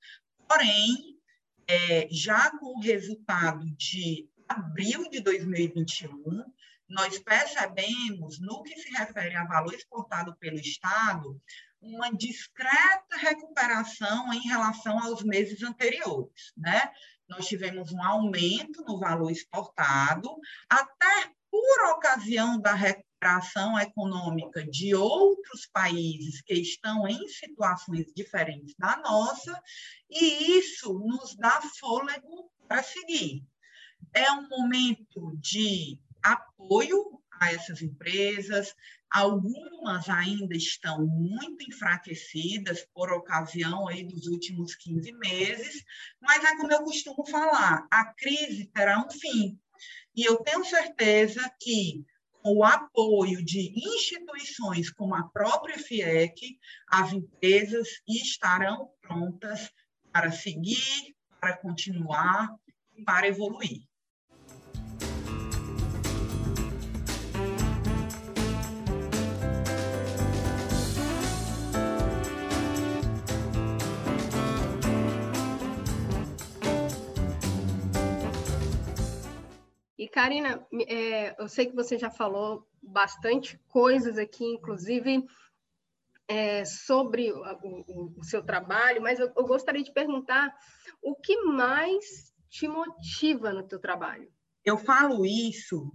Porém, 0.48 1.18
é, 1.66 2.08
já 2.10 2.50
com 2.58 2.76
o 2.76 2.80
resultado 2.80 3.64
de 3.76 4.28
abril 4.48 5.08
de 5.08 5.20
2021, 5.20 6.44
nós 6.88 7.18
percebemos, 7.18 8.38
no 8.40 8.62
que 8.62 8.76
se 8.76 8.90
refere 8.90 9.34
a 9.34 9.46
valor 9.46 9.72
exportado 9.72 10.36
pelo 10.36 10.58
Estado, 10.58 11.40
uma 11.80 12.14
discreta 12.14 13.16
recuperação 13.16 14.32
em 14.32 14.40
relação 14.46 14.98
aos 15.02 15.22
meses 15.22 15.62
anteriores, 15.62 16.52
né? 16.56 16.92
Nós 17.28 17.46
tivemos 17.46 17.90
um 17.92 18.02
aumento 18.02 18.84
no 18.84 18.98
valor 18.98 19.30
exportado, 19.30 20.28
até 20.68 21.32
por 21.50 21.90
ocasião 21.96 22.60
da 22.60 22.74
recuperação 23.22 23.78
econômica 23.78 24.64
de 24.64 24.94
outros 24.94 25.66
países 25.72 26.42
que 26.42 26.54
estão 26.54 27.06
em 27.06 27.28
situações 27.28 28.12
diferentes 28.14 28.74
da 28.76 28.96
nossa, 28.96 29.58
e 30.10 30.58
isso 30.58 30.92
nos 30.94 31.36
dá 31.36 31.60
fôlego 31.78 32.50
para 32.66 32.82
seguir. 32.82 33.44
É 34.12 34.30
um 34.32 34.48
momento 34.48 35.36
de 35.36 35.98
apoio 36.22 37.20
a 37.40 37.52
essas 37.52 37.80
empresas, 37.80 38.74
algumas 39.10 40.08
ainda 40.08 40.56
estão 40.56 41.06
muito 41.06 41.64
enfraquecidas 41.68 42.86
por 42.92 43.12
ocasião 43.12 43.88
aí 43.88 44.04
dos 44.04 44.26
últimos 44.26 44.74
15 44.74 45.12
meses, 45.12 45.84
mas 46.20 46.44
é 46.44 46.56
como 46.56 46.72
eu 46.72 46.82
costumo 46.82 47.24
falar, 47.26 47.86
a 47.90 48.04
crise 48.14 48.66
terá 48.66 49.04
um 49.04 49.10
fim. 49.10 49.58
E 50.14 50.24
eu 50.24 50.36
tenho 50.38 50.64
certeza 50.64 51.50
que 51.60 52.04
o 52.44 52.64
apoio 52.64 53.44
de 53.44 53.72
instituições 53.76 54.90
como 54.90 55.14
a 55.14 55.28
própria 55.28 55.78
FIEC, 55.78 56.58
as 56.88 57.12
empresas 57.12 57.88
estarão 58.08 58.90
prontas 59.00 59.70
para 60.12 60.30
seguir, 60.30 61.14
para 61.40 61.56
continuar 61.56 62.48
e 62.96 63.02
para 63.04 63.28
evoluir. 63.28 63.82
E, 80.02 80.08
Karina, 80.08 80.66
é, 80.88 81.40
eu 81.40 81.48
sei 81.48 81.66
que 81.66 81.76
você 81.76 81.96
já 81.96 82.10
falou 82.10 82.68
bastante 82.82 83.56
coisas 83.68 84.18
aqui, 84.18 84.44
inclusive 84.44 85.24
é, 86.26 86.64
sobre 86.64 87.32
o, 87.32 87.40
o, 87.62 88.14
o, 88.18 88.24
seu 88.24 88.42
trabalho, 88.42 89.00
mas 89.00 89.20
eu, 89.20 89.32
eu, 89.36 89.46
gostaria 89.46 89.84
de 89.84 89.92
perguntar 89.92 90.52
o 91.00 91.14
que 91.14 91.44
mais 91.44 92.34
te 92.50 92.66
motiva 92.66 93.52
no 93.52 93.62
teu 93.62 93.78
trabalho? 93.78 94.28
Eu 94.64 94.76
falo 94.76 95.24
isso 95.24 95.92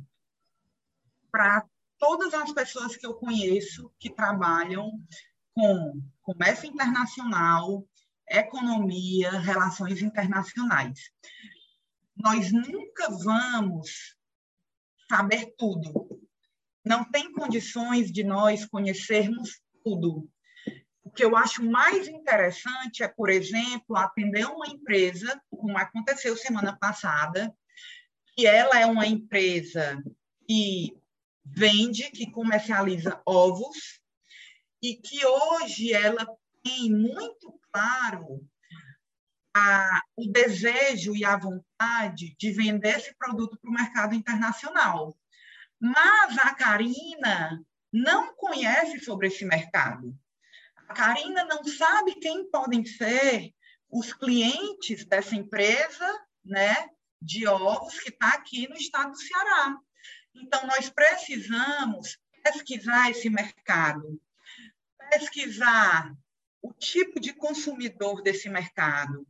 para 1.30 1.66
todas 1.98 2.34
as 2.34 2.54
pessoas 2.54 2.96
que 2.96 3.06
eu 3.06 3.14
conheço 3.14 3.92
que 4.00 4.10
trabalham 4.10 4.90
com 5.54 6.02
comércio 6.22 6.70
internacional, 6.70 7.86
economia, 8.30 9.32
relações 9.32 10.02
internacionais 10.02 11.12
nós 12.18 12.52
nunca 12.52 13.10
vamos 13.10 14.16
saber 15.10 15.54
tudo. 15.58 16.08
Não 16.86 17.10
tem 17.10 17.32
condições 17.32 18.12
de 18.12 18.24
nós 18.24 18.66
conhecermos 18.66 19.62
tudo. 19.84 20.30
O 21.04 21.12
que 21.12 21.24
eu 21.24 21.36
acho 21.36 21.64
mais 21.64 22.08
interessante 22.08 23.04
é, 23.04 23.08
por 23.08 23.30
exemplo, 23.30 23.96
atender 23.96 24.46
uma 24.46 24.68
empresa, 24.68 25.42
como 25.50 25.78
aconteceu 25.78 26.36
semana 26.36 26.78
passada, 26.78 27.54
que 28.36 28.46
ela 28.46 28.80
é 28.80 28.86
uma 28.86 29.08
empresa 29.08 30.04
que 30.48 30.98
vende, 31.46 32.12
que 32.12 32.30
comercializa 32.30 33.22
ovos, 33.26 34.02
e 34.82 34.96
que 34.96 35.26
hoje 35.26 35.94
ela 35.94 36.28
tem 36.64 36.92
muito 36.92 37.60
claro 37.72 38.46
a, 39.58 40.02
o 40.16 40.28
desejo 40.28 41.16
e 41.16 41.26
a 41.26 41.36
vontade 41.36 42.36
de 42.38 42.52
vender 42.52 42.98
esse 42.98 43.16
produto 43.16 43.58
para 43.58 43.70
o 43.70 43.74
mercado 43.74 44.14
internacional. 44.14 45.18
Mas 45.80 46.38
a 46.38 46.54
Karina 46.54 47.64
não 47.92 48.36
conhece 48.36 49.00
sobre 49.00 49.28
esse 49.28 49.46
mercado. 49.46 50.16
A 50.88 50.94
Karina 50.94 51.44
não 51.46 51.64
sabe 51.64 52.16
quem 52.16 52.50
podem 52.50 52.86
ser 52.86 53.52
os 53.90 54.14
clientes 54.14 55.06
dessa 55.06 55.36
empresa, 55.36 56.26
né, 56.46 56.90
de 57.22 57.48
ovos 57.48 58.00
que 58.00 58.10
está 58.10 58.30
aqui 58.30 58.68
no 58.68 58.76
estado 58.76 59.12
do 59.12 59.18
Ceará. 59.18 59.76
Então, 60.36 60.68
nós 60.68 60.90
precisamos 60.90 62.18
pesquisar 62.44 63.10
esse 63.10 63.30
mercado, 63.30 64.22
pesquisar 65.10 66.14
o 66.62 66.74
tipo 66.74 67.20
de 67.20 67.34
consumidor 67.34 68.22
desse 68.22 68.50
mercado, 68.50 69.26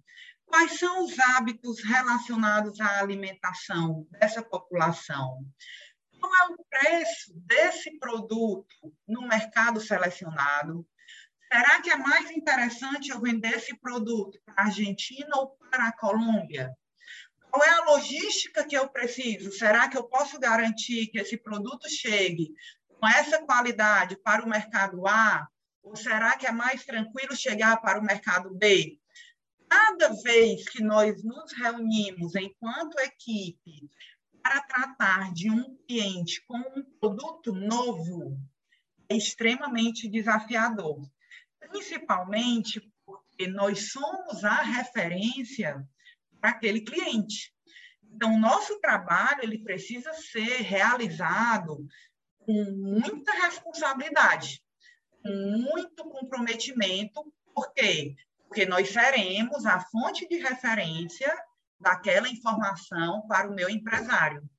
Quais 0.48 0.80
são 0.80 1.04
os 1.04 1.20
hábitos 1.20 1.84
relacionados 1.84 2.80
à 2.80 3.00
alimentação 3.00 4.08
dessa 4.12 4.42
população? 4.42 5.46
Qual 6.20 6.34
é 6.34 6.54
o 6.54 6.66
preço 6.70 7.34
desse 7.36 8.00
produto 8.00 8.94
no 9.06 9.28
mercado 9.28 9.82
selecionado? 9.82 10.88
Será 11.52 11.82
que 11.82 11.90
é 11.90 11.98
mais 11.98 12.32
interessante 12.32 13.10
eu 13.10 13.20
vender 13.20 13.56
esse 13.56 13.78
produto 13.78 14.40
para 14.46 14.64
a 14.64 14.66
Argentina 14.68 15.30
ou 15.36 15.50
para 15.70 15.88
a 15.88 15.98
Colômbia? 15.98 16.74
Qual 17.52 17.64
é 17.64 17.70
a 17.70 17.86
logística 17.86 18.66
que 18.66 18.76
eu 18.76 18.88
preciso? 18.90 19.52
Será 19.52 19.90
que 19.90 19.98
eu 19.98 20.06
posso 20.06 20.40
garantir 20.40 21.08
que 21.08 21.20
esse 21.20 21.38
produto 21.38 21.90
chegue 21.90 22.54
com 22.88 23.08
essa 23.08 23.44
qualidade 23.44 24.18
para 24.18 24.44
o 24.44 24.50
mercado 24.50 25.06
A? 25.08 25.48
Ou 25.88 25.96
será 25.96 26.38
que 26.38 26.46
é 26.46 26.52
mais 26.52 26.86
tranquilo 26.86 27.36
chegar 27.36 27.78
para 27.82 28.00
o 28.00 28.04
mercado 28.04 28.54
B? 28.54 29.00
cada 29.70 30.10
vez 30.24 30.68
que 30.70 30.82
nós 30.82 31.24
nos 31.24 31.52
reunimos 31.54 32.36
enquanto 32.36 33.00
equipe 33.00 33.90
para 34.42 34.62
tratar 34.62 35.34
de 35.34 35.52
um 35.52 35.76
cliente 35.88 36.42
com 36.46 36.58
um 36.58 36.84
produto 37.00 37.52
novo, 37.52 38.38
é 39.10 39.16
extremamente 39.16 40.08
desafiador, 40.08 41.02
principalmente 41.60 42.82
porque 43.06 43.48
nós 43.48 43.92
somos 43.92 44.44
a 44.44 44.62
referência 44.62 45.86
para 46.40 46.52
aquele 46.52 46.82
cliente. 46.82 47.54
Então, 48.04 48.36
o 48.36 48.40
nosso 48.40 48.80
trabalho 48.80 49.44
ele 49.44 49.64
precisa 49.64 50.14
ser 50.14 50.62
realizado 50.62 51.86
com 52.40 52.64
muita 52.72 53.34
responsabilidade, 53.34 54.62
com 55.28 55.34
muito 55.34 56.06
comprometimento, 56.06 57.34
porque 57.54 58.16
porque 58.48 58.66
nós 58.66 58.90
seremos 58.90 59.66
a 59.66 59.82
fonte 59.82 60.26
de 60.26 60.38
referência 60.38 61.30
daquela 61.78 62.30
informação 62.30 63.28
para 63.28 63.50
o 63.50 63.54
meu 63.54 63.70
empresário, 63.70 64.50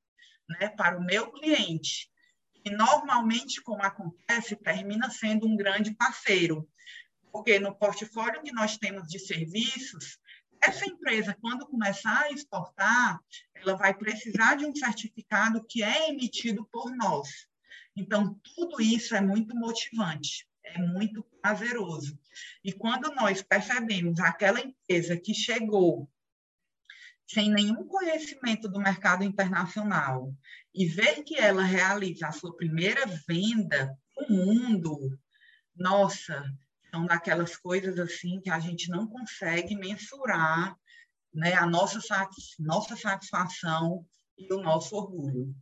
né, 0.47 0.69
para 0.69 0.99
o 0.99 1.03
meu 1.03 1.33
cliente. 1.33 2.11
E 2.63 2.69
normalmente, 2.69 3.63
como 3.63 3.83
acontece, 3.83 4.55
termina 4.57 5.09
sendo 5.09 5.47
um 5.47 5.57
grande 5.57 5.95
parceiro, 5.95 6.69
porque 7.33 7.59
no 7.59 7.75
portfólio 7.75 8.43
que 8.43 8.53
nós 8.53 8.77
temos 8.77 9.09
de 9.09 9.19
serviços, 9.19 10.19
essa 10.61 10.85
empresa, 10.85 11.35
quando 11.41 11.67
começar 11.67 12.25
a 12.25 12.31
exportar, 12.31 13.19
ela 13.55 13.75
vai 13.75 13.95
precisar 13.95 14.57
de 14.57 14.67
um 14.67 14.77
certificado 14.77 15.65
que 15.67 15.83
é 15.83 16.11
emitido 16.11 16.69
por 16.71 16.95
nós. 16.95 17.49
Então, 17.97 18.39
tudo 18.55 18.83
isso 18.83 19.17
é 19.17 19.21
muito 19.23 19.57
motivante 19.57 20.47
é 20.75 20.79
muito 20.79 21.23
prazeroso. 21.41 22.19
E 22.65 22.73
quando 22.73 23.15
nós 23.15 23.43
percebemos 23.43 24.21
aquela 24.21 24.61
empresa 24.61 25.17
que 25.17 25.35
chegou 25.35 26.11
sem 27.27 27.51
nenhum 27.51 27.87
conhecimento 27.87 28.69
do 28.69 28.81
mercado 28.81 29.23
internacional 29.23 30.35
e 30.75 30.87
ver 30.87 31.23
que 31.25 31.37
ela 31.37 31.63
realiza 31.63 32.29
a 32.29 32.33
sua 32.33 32.57
primeira 32.57 33.05
venda 33.29 33.97
no 34.17 34.37
mundo, 34.37 35.19
nossa, 35.77 36.43
são 36.91 37.05
daquelas 37.07 37.57
coisas 37.57 37.99
assim 37.99 38.41
que 38.41 38.51
a 38.51 38.59
gente 38.59 38.91
não 38.91 39.07
consegue 39.07 39.77
mensurar 39.77 40.75
né, 41.35 41.53
a 41.55 41.67
nossa, 41.67 42.01
nossa 42.59 42.97
satisfação 42.97 44.07
e 44.37 44.53
o 44.53 44.63
nosso 44.63 44.97
orgulho. 44.97 45.55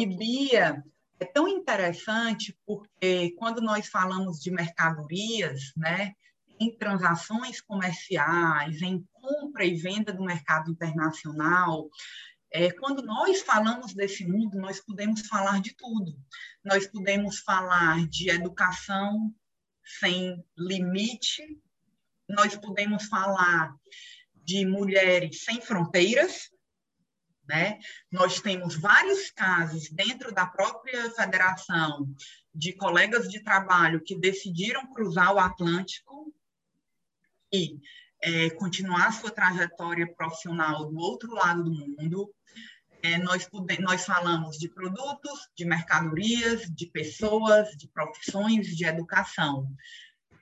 E 0.00 0.06
Bia 0.06 0.82
é 1.18 1.26
tão 1.26 1.46
interessante 1.46 2.58
porque 2.64 3.34
quando 3.36 3.60
nós 3.60 3.86
falamos 3.86 4.40
de 4.40 4.50
mercadorias, 4.50 5.74
né, 5.76 6.14
em 6.58 6.74
transações 6.74 7.60
comerciais, 7.60 8.80
em 8.80 9.06
compra 9.12 9.62
e 9.62 9.74
venda 9.74 10.10
do 10.10 10.24
mercado 10.24 10.70
internacional, 10.70 11.90
é, 12.50 12.72
quando 12.72 13.02
nós 13.02 13.42
falamos 13.42 13.92
desse 13.92 14.26
mundo, 14.26 14.58
nós 14.58 14.80
podemos 14.80 15.26
falar 15.26 15.60
de 15.60 15.76
tudo. 15.76 16.18
Nós 16.64 16.86
podemos 16.86 17.40
falar 17.40 18.08
de 18.08 18.30
educação 18.30 19.30
sem 19.84 20.42
limite, 20.56 21.60
nós 22.26 22.56
podemos 22.56 23.04
falar 23.04 23.74
de 24.34 24.64
Mulheres 24.64 25.44
Sem 25.44 25.60
Fronteiras, 25.60 26.48
né? 27.50 27.80
Nós 28.12 28.40
temos 28.40 28.76
vários 28.76 29.28
casos 29.32 29.90
dentro 29.90 30.32
da 30.32 30.46
própria 30.46 31.10
federação 31.10 32.08
de 32.54 32.72
colegas 32.74 33.28
de 33.28 33.42
trabalho 33.42 34.00
que 34.00 34.16
decidiram 34.16 34.92
cruzar 34.92 35.34
o 35.34 35.38
Atlântico 35.40 36.32
e 37.52 37.80
é, 38.22 38.50
continuar 38.50 39.12
sua 39.12 39.32
trajetória 39.32 40.06
profissional 40.14 40.88
do 40.88 40.96
outro 40.96 41.34
lado 41.34 41.64
do 41.64 41.72
mundo. 41.72 42.32
É, 43.02 43.18
nós, 43.18 43.48
nós 43.80 44.04
falamos 44.04 44.56
de 44.56 44.68
produtos, 44.68 45.48
de 45.56 45.64
mercadorias, 45.64 46.70
de 46.70 46.86
pessoas, 46.86 47.70
de 47.76 47.88
profissões, 47.88 48.76
de 48.76 48.84
educação. 48.84 49.66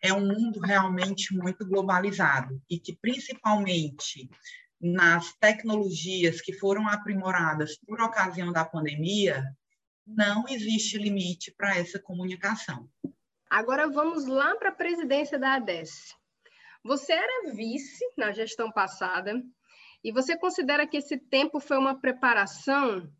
É 0.02 0.12
um 0.12 0.26
mundo 0.26 0.60
realmente 0.60 1.34
muito 1.34 1.66
globalizado 1.66 2.60
e 2.68 2.78
que, 2.78 2.94
principalmente 3.00 4.28
nas 4.80 5.32
tecnologias 5.34 6.40
que 6.40 6.52
foram 6.52 6.88
aprimoradas 6.88 7.76
por 7.78 8.00
ocasião 8.00 8.52
da 8.52 8.64
pandemia, 8.64 9.44
não 10.06 10.44
existe 10.48 10.96
limite 10.96 11.52
para 11.52 11.76
essa 11.76 11.98
comunicação. 11.98 12.88
Agora 13.50 13.88
vamos 13.88 14.26
lá 14.26 14.56
para 14.56 14.68
a 14.68 14.74
presidência 14.74 15.38
da 15.38 15.54
ADES. 15.54 16.14
Você 16.84 17.12
era 17.12 17.52
vice 17.52 18.04
na 18.16 18.32
gestão 18.32 18.70
passada 18.70 19.42
e 20.02 20.12
você 20.12 20.36
considera 20.36 20.86
que 20.86 20.96
esse 20.96 21.18
tempo 21.18 21.58
foi 21.58 21.76
uma 21.76 22.00
preparação? 22.00 23.10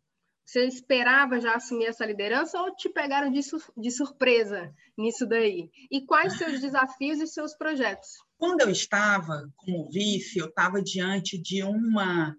Você 0.49 0.65
esperava 0.65 1.39
já 1.39 1.53
assumir 1.53 1.85
essa 1.85 2.03
liderança 2.03 2.59
ou 2.59 2.75
te 2.75 2.89
pegaram 2.89 3.31
de, 3.31 3.39
de 3.77 3.91
surpresa 3.91 4.73
nisso 4.97 5.27
daí? 5.27 5.69
E 5.91 6.03
quais 6.03 6.39
seus 6.39 6.57
desafios 6.59 7.19
e 7.19 7.27
seus 7.27 7.55
projetos? 7.55 8.17
Quando 8.35 8.61
eu 8.61 8.69
estava 8.71 9.47
como 9.55 9.87
vice, 9.91 10.39
eu 10.39 10.47
estava 10.47 10.81
diante 10.81 11.39
de 11.39 11.61
uma 11.61 12.35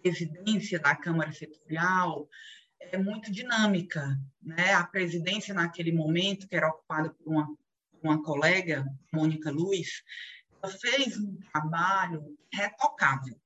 presidência 0.00 0.78
da 0.78 0.96
Câmara 0.96 1.32
Setorial 1.32 2.26
é 2.80 2.96
muito 2.96 3.30
dinâmica, 3.30 4.18
né? 4.40 4.72
A 4.72 4.86
presidência 4.86 5.52
naquele 5.52 5.92
momento, 5.92 6.48
que 6.48 6.56
era 6.56 6.66
ocupada 6.66 7.10
por 7.10 7.30
uma, 7.30 7.46
uma 8.02 8.22
colega, 8.22 8.86
Mônica 9.12 9.50
Luiz, 9.50 10.02
ela 10.62 10.72
fez 10.72 11.18
um 11.18 11.38
trabalho 11.52 12.24
retocável. 12.50 13.38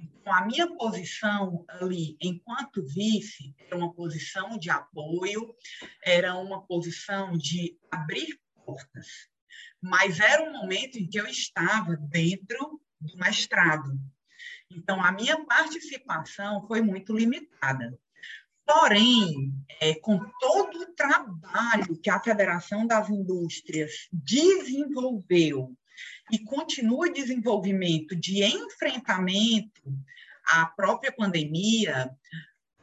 Então, 0.00 0.32
a 0.32 0.44
minha 0.46 0.66
posição 0.76 1.64
ali, 1.68 2.16
enquanto 2.20 2.84
vice, 2.86 3.54
era 3.58 3.76
uma 3.76 3.92
posição 3.92 4.58
de 4.58 4.70
apoio, 4.70 5.54
era 6.02 6.34
uma 6.36 6.64
posição 6.66 7.36
de 7.36 7.78
abrir 7.90 8.38
portas 8.64 9.30
mas 9.80 10.20
era 10.20 10.42
um 10.42 10.52
momento 10.52 10.98
em 10.98 11.08
que 11.08 11.18
eu 11.18 11.26
estava 11.26 11.96
dentro 11.96 12.80
do 13.00 13.16
mestrado. 13.16 13.98
Então, 14.70 15.02
a 15.02 15.10
minha 15.10 15.44
participação 15.46 16.66
foi 16.66 16.82
muito 16.82 17.16
limitada. 17.16 17.98
Porém, 18.66 19.52
é, 19.80 19.94
com 19.94 20.18
todo 20.38 20.82
o 20.82 20.94
trabalho 20.94 21.98
que 22.00 22.10
a 22.10 22.20
Federação 22.20 22.86
das 22.86 23.08
Indústrias 23.08 24.08
desenvolveu 24.12 25.76
e 26.30 26.38
continua 26.38 27.12
desenvolvimento 27.12 28.14
de 28.14 28.42
enfrentamento 28.44 29.82
à 30.46 30.66
própria 30.66 31.12
pandemia, 31.12 32.10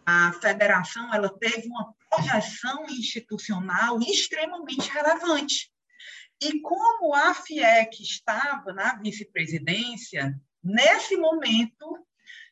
a 0.05 0.31
federação 0.33 1.13
ela 1.13 1.29
teve 1.37 1.67
uma 1.67 1.93
projeção 2.09 2.85
institucional 2.89 3.99
extremamente 4.01 4.89
relevante. 4.89 5.71
E 6.41 6.61
como 6.61 7.13
a 7.13 7.33
FIEC 7.33 8.01
estava 8.01 8.71
na 8.71 8.95
vice-presidência, 8.95 10.39
nesse 10.63 11.17
momento 11.17 12.05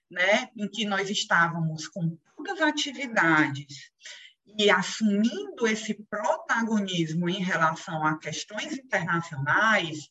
né, 0.09 0.49
em 0.55 0.67
que 0.67 0.85
nós 0.85 1.09
estávamos 1.09 1.87
com 1.87 2.17
todas 2.35 2.61
as 2.61 2.69
atividades 2.69 3.91
e 4.57 4.69
assumindo 4.69 5.67
esse 5.67 5.93
protagonismo 5.93 7.29
em 7.29 7.43
relação 7.43 8.05
a 8.05 8.17
questões 8.17 8.73
internacionais, 8.73 10.09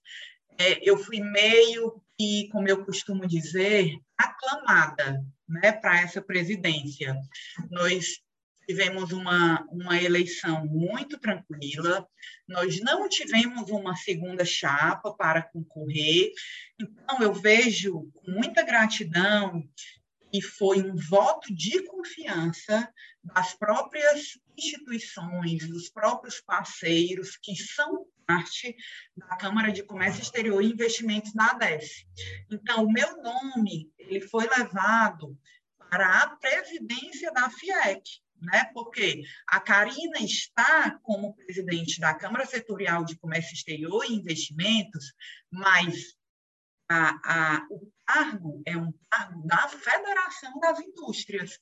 é, 0.58 0.88
eu 0.88 0.96
fui 0.96 1.20
meio 1.20 2.00
que, 2.18 2.48
como 2.50 2.68
eu 2.68 2.84
costumo 2.84 3.26
dizer, 3.26 3.98
aclamada 4.16 5.24
né, 5.48 5.72
para 5.72 6.00
essa 6.00 6.22
presidência. 6.22 7.16
Nós 7.70 8.22
tivemos 8.66 9.12
uma, 9.12 9.62
uma 9.70 10.00
eleição 10.00 10.64
muito 10.66 11.18
tranquila, 11.18 12.06
nós 12.48 12.80
não 12.80 13.08
tivemos 13.08 13.70
uma 13.70 13.94
segunda 13.94 14.44
chapa 14.44 15.12
para 15.14 15.42
concorrer, 15.42 16.32
então 16.80 17.22
eu 17.22 17.32
vejo 17.32 18.10
com 18.14 18.30
muita 18.30 18.62
gratidão 18.62 19.62
que 20.32 20.40
foi 20.40 20.82
um 20.82 20.96
voto 20.96 21.54
de 21.54 21.82
confiança 21.84 22.90
das 23.22 23.54
próprias 23.54 24.38
instituições, 24.58 25.68
dos 25.68 25.88
próprios 25.88 26.40
parceiros 26.40 27.36
que 27.40 27.54
são 27.54 28.06
parte 28.26 28.76
da 29.16 29.36
Câmara 29.36 29.72
de 29.72 29.82
Comércio 29.82 30.22
Exterior 30.22 30.62
e 30.62 30.72
Investimentos 30.72 31.32
da 31.32 31.46
ADES. 31.46 32.06
Então, 32.50 32.84
o 32.84 32.92
meu 32.92 33.22
nome 33.22 33.90
ele 33.98 34.20
foi 34.20 34.46
levado 34.48 35.38
para 35.90 36.22
a 36.22 36.36
presidência 36.36 37.30
da 37.32 37.48
FIEC, 37.50 38.02
né? 38.40 38.70
porque 38.74 39.22
a 39.48 39.60
Karina 39.60 40.18
está 40.18 40.98
como 41.02 41.34
presidente 41.36 42.00
da 42.00 42.14
Câmara 42.14 42.46
Setorial 42.46 43.04
de 43.04 43.16
Comércio 43.16 43.54
Exterior 43.54 44.04
e 44.04 44.14
Investimentos, 44.14 45.12
mas 45.50 46.16
a, 46.88 47.10
a, 47.24 47.66
o 47.70 47.90
cargo 48.06 48.62
é 48.66 48.76
um 48.76 48.92
cargo 49.10 49.46
da 49.46 49.68
Federação 49.68 50.58
das 50.60 50.80
Indústrias. 50.80 51.58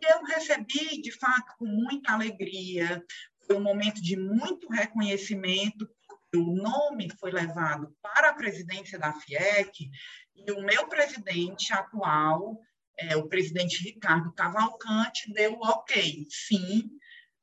E 0.00 0.12
eu 0.12 0.24
recebi, 0.24 1.00
de 1.00 1.12
fato, 1.12 1.54
com 1.58 1.66
muita 1.66 2.12
alegria, 2.12 3.02
foi 3.46 3.56
um 3.56 3.62
momento 3.62 4.02
de 4.02 4.16
muito 4.16 4.68
reconhecimento, 4.68 5.88
o 6.36 6.54
nome 6.54 7.08
foi 7.18 7.30
levado 7.30 7.94
para 8.02 8.30
a 8.30 8.34
presidência 8.34 8.98
da 8.98 9.12
FIEC, 9.12 9.90
e 10.34 10.52
o 10.52 10.60
meu 10.60 10.88
presidente 10.88 11.72
atual 11.72 12.60
é, 12.98 13.16
o 13.16 13.28
presidente 13.28 13.82
Ricardo 13.82 14.32
Cavalcante 14.32 15.32
deu 15.32 15.52
ok. 15.60 16.26
Sim, 16.30 16.90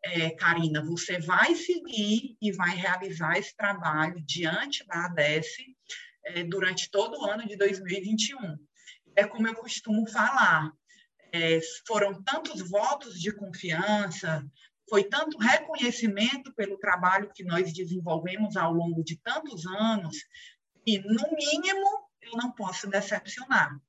é, 0.03 0.31
Karina, 0.31 0.83
você 0.83 1.19
vai 1.19 1.55
seguir 1.55 2.35
e 2.41 2.51
vai 2.51 2.75
realizar 2.75 3.37
esse 3.37 3.55
trabalho 3.55 4.21
diante 4.25 4.85
da 4.87 5.05
ADES 5.05 5.47
é, 6.25 6.43
durante 6.43 6.89
todo 6.89 7.19
o 7.19 7.25
ano 7.25 7.47
de 7.47 7.55
2021. 7.55 8.57
É 9.15 9.25
como 9.27 9.47
eu 9.47 9.55
costumo 9.55 10.09
falar, 10.09 10.71
é, 11.31 11.59
foram 11.87 12.21
tantos 12.23 12.67
votos 12.67 13.19
de 13.19 13.31
confiança, 13.31 14.43
foi 14.89 15.03
tanto 15.03 15.37
reconhecimento 15.37 16.53
pelo 16.53 16.77
trabalho 16.77 17.31
que 17.33 17.43
nós 17.43 17.73
desenvolvemos 17.73 18.57
ao 18.57 18.73
longo 18.73 19.03
de 19.03 19.17
tantos 19.17 19.65
anos, 19.65 20.17
que, 20.85 20.99
no 20.99 21.31
mínimo, 21.35 22.09
eu 22.21 22.33
não 22.37 22.51
posso 22.51 22.89
decepcionar. 22.89 23.79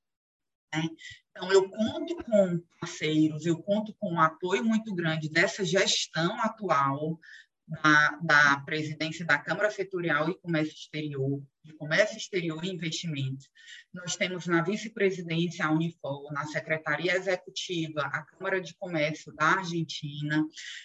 Né? 0.72 0.88
Então, 1.30 1.52
eu 1.52 1.68
conto 1.68 2.16
com 2.24 2.62
parceiros, 2.80 3.44
eu 3.44 3.60
conto 3.62 3.94
com 3.98 4.12
um 4.12 4.20
apoio 4.20 4.64
muito 4.64 4.94
grande 4.94 5.28
dessa 5.28 5.64
gestão 5.64 6.40
atual 6.40 7.18
da, 7.66 8.18
da 8.22 8.60
presidência 8.60 9.24
da 9.24 9.38
Câmara 9.38 9.70
Setorial 9.70 10.28
e 10.28 10.38
Comércio 10.38 10.74
Exterior, 10.74 11.42
de 11.64 11.72
Comércio 11.74 12.16
Exterior 12.16 12.62
e 12.64 12.70
Investimentos. 12.70 13.48
Nós 13.92 14.16
temos 14.16 14.46
na 14.46 14.62
vice-presidência 14.62 15.64
a 15.64 15.72
Unifor, 15.72 16.30
na 16.32 16.46
Secretaria 16.46 17.16
Executiva 17.16 18.02
a 18.02 18.22
Câmara 18.22 18.60
de 18.60 18.74
Comércio 18.74 19.32
da 19.34 19.58
Argentina, 19.58 20.44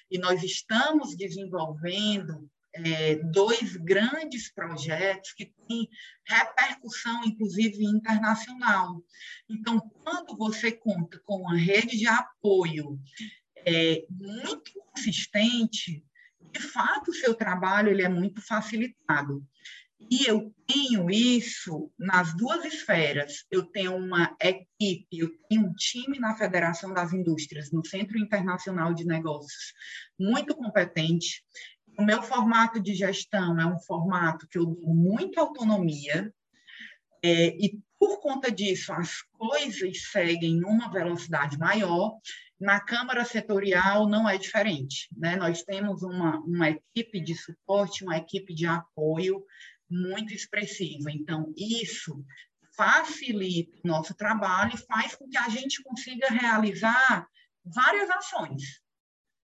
e 0.10 0.18
nós 0.18 0.42
estamos 0.44 1.16
desenvolvendo 1.16 2.50
é, 2.74 3.16
dois 3.16 3.76
grandes 3.78 4.54
projetos 4.54 5.34
que 5.34 5.48
têm 5.68 5.90
repercussão, 6.26 7.24
inclusive, 7.26 7.84
internacional. 7.84 9.04
Então, 9.50 9.80
quando 10.04 10.38
você 10.38 10.72
conta 10.72 11.20
com 11.26 11.42
uma 11.42 11.58
rede 11.58 11.98
de 11.98 12.08
apoio 12.08 13.00
é, 13.66 14.06
muito 14.10 14.72
consistente, 14.74 16.06
de 16.52 16.60
fato, 16.60 17.12
o 17.12 17.14
seu 17.14 17.34
trabalho 17.34 17.90
ele 17.90 18.04
é 18.04 18.10
muito 18.10 18.42
facilitado. 18.42 19.44
E 20.10 20.26
eu 20.26 20.54
tenho 20.66 21.10
isso 21.12 21.92
nas 21.98 22.36
duas 22.36 22.64
esferas. 22.64 23.46
Eu 23.52 23.66
tenho 23.66 23.96
uma 23.96 24.36
equipe, 24.42 25.08
eu 25.12 25.30
tenho 25.50 25.68
um 25.68 25.74
time 25.74 26.18
na 26.20 26.36
Federação 26.36 26.94
das 26.94 27.12
Indústrias, 27.12 27.72
no 27.72 27.86
Centro 27.86 28.18
Internacional 28.18 28.94
de 28.94 29.06
Negócios, 29.06 29.74
muito 30.18 30.56
competente. 30.56 31.44
O 31.98 32.04
meu 32.04 32.24
formato 32.24 32.80
de 32.80 32.96
gestão 32.96 33.60
é 33.60 33.66
um 33.66 33.80
formato 33.80 34.48
que 34.48 34.58
eu 34.58 34.66
dou 34.66 34.96
muita 34.96 35.42
autonomia, 35.42 36.34
é, 37.22 37.48
e 37.58 37.78
por 38.00 38.22
conta 38.22 38.50
disso 38.50 38.94
as 38.94 39.22
coisas 39.34 40.04
seguem 40.10 40.56
numa 40.56 40.90
velocidade 40.90 41.58
maior. 41.58 42.18
Na 42.60 42.80
Câmara 42.80 43.24
Setorial 43.24 44.08
não 44.10 44.28
é 44.28 44.38
diferente. 44.38 45.08
Né? 45.16 45.36
Nós 45.38 45.64
temos 45.64 46.04
uma, 46.04 46.40
uma 46.40 46.70
equipe 46.70 47.22
de 47.22 47.36
suporte, 47.36 48.04
uma 48.04 48.18
equipe 48.18 48.54
de 48.54 48.66
apoio 48.66 49.44
muito 49.90 50.34
expressiva. 50.34 51.10
Então, 51.10 51.54
isso 51.58 52.24
facilita 52.76 53.78
o 53.84 53.88
nosso 53.88 54.14
trabalho 54.14 54.74
e 54.76 54.86
faz 54.86 55.16
com 55.16 55.28
que 55.28 55.38
a 55.38 55.50
gente 55.50 55.82
consiga 55.84 56.28
realizar 56.30 57.28
várias 57.64 58.10
ações. 58.10 58.82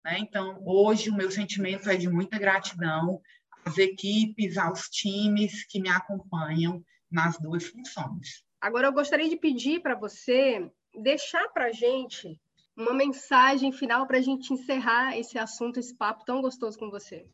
Né? 0.03 0.19
Então, 0.19 0.61
hoje, 0.65 1.09
o 1.09 1.15
meu 1.15 1.31
sentimento 1.31 1.89
é 1.89 1.95
de 1.95 2.09
muita 2.09 2.37
gratidão 2.37 3.21
às 3.65 3.77
equipes, 3.77 4.57
aos 4.57 4.89
times 4.89 5.65
que 5.67 5.79
me 5.79 5.89
acompanham 5.89 6.83
nas 7.11 7.39
duas 7.39 7.65
funções. 7.65 8.43
Agora, 8.59 8.87
eu 8.87 8.93
gostaria 8.93 9.29
de 9.29 9.37
pedir 9.37 9.81
para 9.81 9.95
você 9.95 10.69
deixar 10.93 11.47
para 11.49 11.65
a 11.65 11.71
gente 11.71 12.39
uma 12.75 12.93
mensagem 12.93 13.71
final 13.71 14.05
para 14.05 14.17
a 14.17 14.21
gente 14.21 14.53
encerrar 14.53 15.17
esse 15.17 15.37
assunto, 15.37 15.79
esse 15.79 15.95
papo 15.95 16.25
tão 16.25 16.41
gostoso 16.41 16.77
com 16.77 16.89
você. 16.89 17.25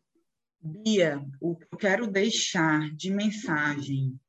Bia, 0.59 1.25
o 1.39 1.55
que 1.55 1.65
eu 1.71 1.77
quero 1.77 2.07
deixar 2.07 2.91
de 2.91 3.09
mensagem 3.09 4.19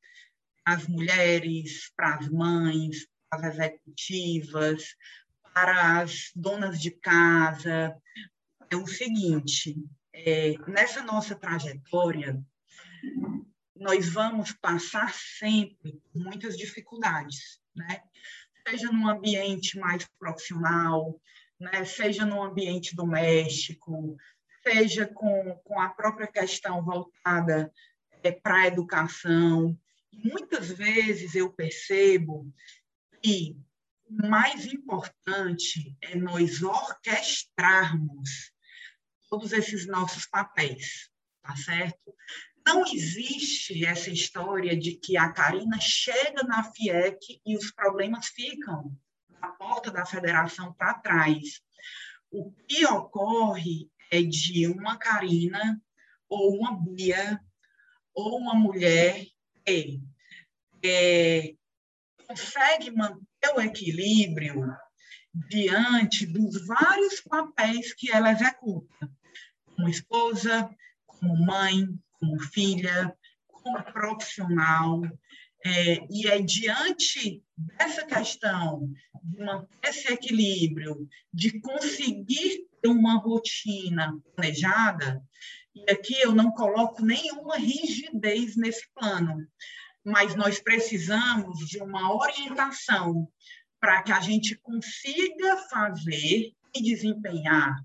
às 0.64 0.86
mulheres, 0.88 1.92
para 1.94 2.16
as 2.16 2.28
mães, 2.28 3.06
para 3.28 3.48
as 3.48 3.54
executivas, 3.54 4.96
para 5.52 6.00
as 6.00 6.30
donas 6.34 6.80
de 6.80 6.90
casa, 6.90 7.94
é 8.70 8.76
o 8.76 8.86
seguinte: 8.86 9.76
é, 10.14 10.54
nessa 10.66 11.02
nossa 11.02 11.34
trajetória, 11.34 12.42
nós 13.76 14.08
vamos 14.08 14.52
passar 14.52 15.12
sempre 15.12 15.92
por 15.92 16.22
muitas 16.22 16.56
dificuldades, 16.56 17.60
né? 17.74 18.02
Seja 18.66 18.90
num 18.90 19.08
ambiente 19.08 19.78
mais 19.78 20.06
profissional, 20.18 21.20
né? 21.58 21.84
seja 21.84 22.24
num 22.24 22.42
ambiente 22.42 22.94
doméstico, 22.94 24.16
seja 24.62 25.06
com, 25.06 25.54
com 25.64 25.80
a 25.80 25.88
própria 25.88 26.26
questão 26.26 26.84
voltada 26.84 27.72
é, 28.22 28.30
para 28.30 28.62
a 28.62 28.66
educação. 28.66 29.78
Muitas 30.12 30.70
vezes 30.70 31.34
eu 31.34 31.52
percebo 31.52 32.52
que 33.22 33.56
o 34.04 34.28
mais 34.28 34.66
importante 34.66 35.96
é 36.00 36.14
nós 36.14 36.62
orquestrarmos 36.62 38.52
todos 39.28 39.52
esses 39.52 39.86
nossos 39.86 40.26
papéis, 40.26 41.10
tá 41.42 41.56
certo? 41.56 42.14
Não 42.64 42.84
existe 42.86 43.84
essa 43.84 44.10
história 44.10 44.76
de 44.76 44.94
que 44.96 45.16
a 45.16 45.32
Karina 45.32 45.78
chega 45.80 46.42
na 46.44 46.62
FIEC 46.62 47.40
e 47.44 47.56
os 47.56 47.72
problemas 47.72 48.28
ficam 48.28 48.96
na 49.40 49.48
porta 49.48 49.90
da 49.90 50.06
federação 50.06 50.72
para 50.72 50.94
trás. 50.94 51.60
O 52.30 52.52
que 52.66 52.86
ocorre 52.86 53.90
é 54.10 54.22
de 54.22 54.68
uma 54.68 54.96
Karina 54.96 55.80
ou 56.28 56.56
uma 56.56 56.78
Bia 56.80 57.40
ou 58.14 58.38
uma 58.38 58.54
mulher 58.54 59.26
que 59.66 60.00
é, 60.84 61.54
consegue 62.26 62.90
manter 62.90 63.54
o 63.56 63.60
equilíbrio 63.60 64.74
diante 65.34 66.26
dos 66.26 66.66
vários 66.66 67.20
papéis 67.20 67.94
que 67.94 68.10
ela 68.10 68.32
executa, 68.32 69.10
como 69.64 69.88
esposa, 69.88 70.70
como 71.06 71.44
mãe, 71.44 71.86
como 72.22 72.40
filha, 72.40 73.12
como 73.48 73.82
profissional. 73.92 75.02
É, 75.64 76.06
e 76.10 76.26
é 76.26 76.40
diante 76.40 77.42
dessa 77.56 78.04
questão 78.06 78.88
de 79.22 79.44
manter 79.44 79.88
esse 79.88 80.12
equilíbrio, 80.12 81.08
de 81.32 81.60
conseguir 81.60 82.66
ter 82.80 82.88
uma 82.88 83.18
rotina 83.18 84.18
planejada, 84.34 85.22
e 85.74 85.90
aqui 85.90 86.20
eu 86.20 86.34
não 86.34 86.50
coloco 86.50 87.04
nenhuma 87.04 87.56
rigidez 87.56 88.56
nesse 88.56 88.88
plano, 88.92 89.46
mas 90.04 90.34
nós 90.34 90.58
precisamos 90.58 91.60
de 91.68 91.78
uma 91.78 92.12
orientação 92.12 93.28
para 93.80 94.02
que 94.02 94.12
a 94.12 94.20
gente 94.20 94.56
consiga 94.58 95.56
fazer 95.70 96.52
e 96.74 96.82
desempenhar 96.82 97.76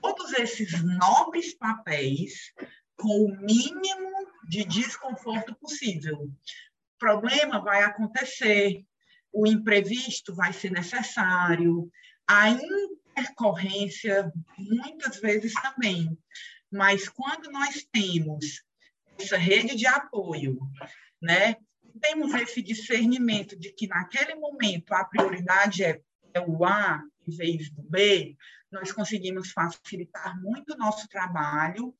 todos 0.00 0.32
esses 0.32 0.82
nobres 0.82 1.54
papéis 1.54 2.52
com 3.00 3.24
o 3.24 3.36
mínimo 3.40 4.10
de 4.46 4.64
desconforto 4.64 5.54
possível. 5.56 6.18
O 6.18 6.98
problema 6.98 7.60
vai 7.60 7.82
acontecer, 7.82 8.84
o 9.32 9.46
imprevisto 9.46 10.34
vai 10.34 10.52
ser 10.52 10.70
necessário, 10.70 11.90
a 12.28 12.50
intercorrência 12.50 14.30
muitas 14.58 15.18
vezes 15.18 15.54
também. 15.54 16.16
Mas 16.70 17.08
quando 17.08 17.50
nós 17.50 17.86
temos 17.90 18.62
essa 19.18 19.36
rede 19.36 19.74
de 19.74 19.86
apoio, 19.86 20.58
né, 21.20 21.56
temos 22.00 22.34
esse 22.34 22.62
discernimento 22.62 23.58
de 23.58 23.72
que 23.72 23.86
naquele 23.86 24.34
momento 24.34 24.92
a 24.92 25.04
prioridade 25.04 25.84
é, 25.84 26.00
é 26.34 26.40
o 26.40 26.64
A 26.64 27.02
vez 27.30 27.70
do 27.70 27.82
B, 27.82 28.36
nós 28.70 28.92
conseguimos 28.92 29.50
facilitar 29.50 30.40
muito 30.40 30.74
o 30.74 30.76
nosso 30.76 31.08
trabalho 31.08 31.94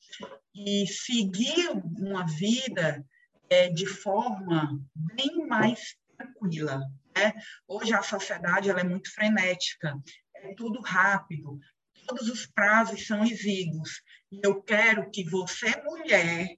e 0.54 0.86
seguir 0.86 1.70
uma 1.70 2.26
vida 2.26 3.04
é, 3.48 3.68
de 3.68 3.86
forma 3.86 4.80
bem 4.94 5.46
mais 5.46 5.96
tranquila. 6.16 6.80
Né? 7.16 7.32
Hoje 7.66 7.92
a 7.92 8.02
sociedade 8.02 8.70
ela 8.70 8.80
é 8.80 8.84
muito 8.84 9.12
frenética, 9.12 9.98
é 10.36 10.54
tudo 10.54 10.80
rápido, 10.80 11.58
todos 12.06 12.28
os 12.28 12.46
prazos 12.46 13.06
são 13.06 13.24
exíguos. 13.24 14.02
E 14.30 14.40
eu 14.44 14.62
quero 14.62 15.10
que 15.10 15.24
você, 15.24 15.70
mulher, 15.82 16.48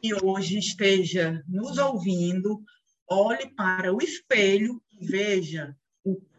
que 0.00 0.14
hoje 0.22 0.58
esteja 0.58 1.42
nos 1.48 1.78
ouvindo, 1.78 2.62
olhe 3.08 3.48
para 3.54 3.92
o 3.94 4.02
espelho 4.02 4.82
e 4.92 5.06
veja 5.06 5.74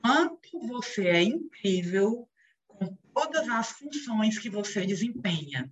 quanto 0.01 0.59
você 0.67 1.07
é 1.07 1.23
incrível 1.23 2.27
com 2.67 2.97
todas 3.13 3.47
as 3.49 3.71
funções 3.71 4.37
que 4.37 4.49
você 4.49 4.85
desempenha. 4.85 5.71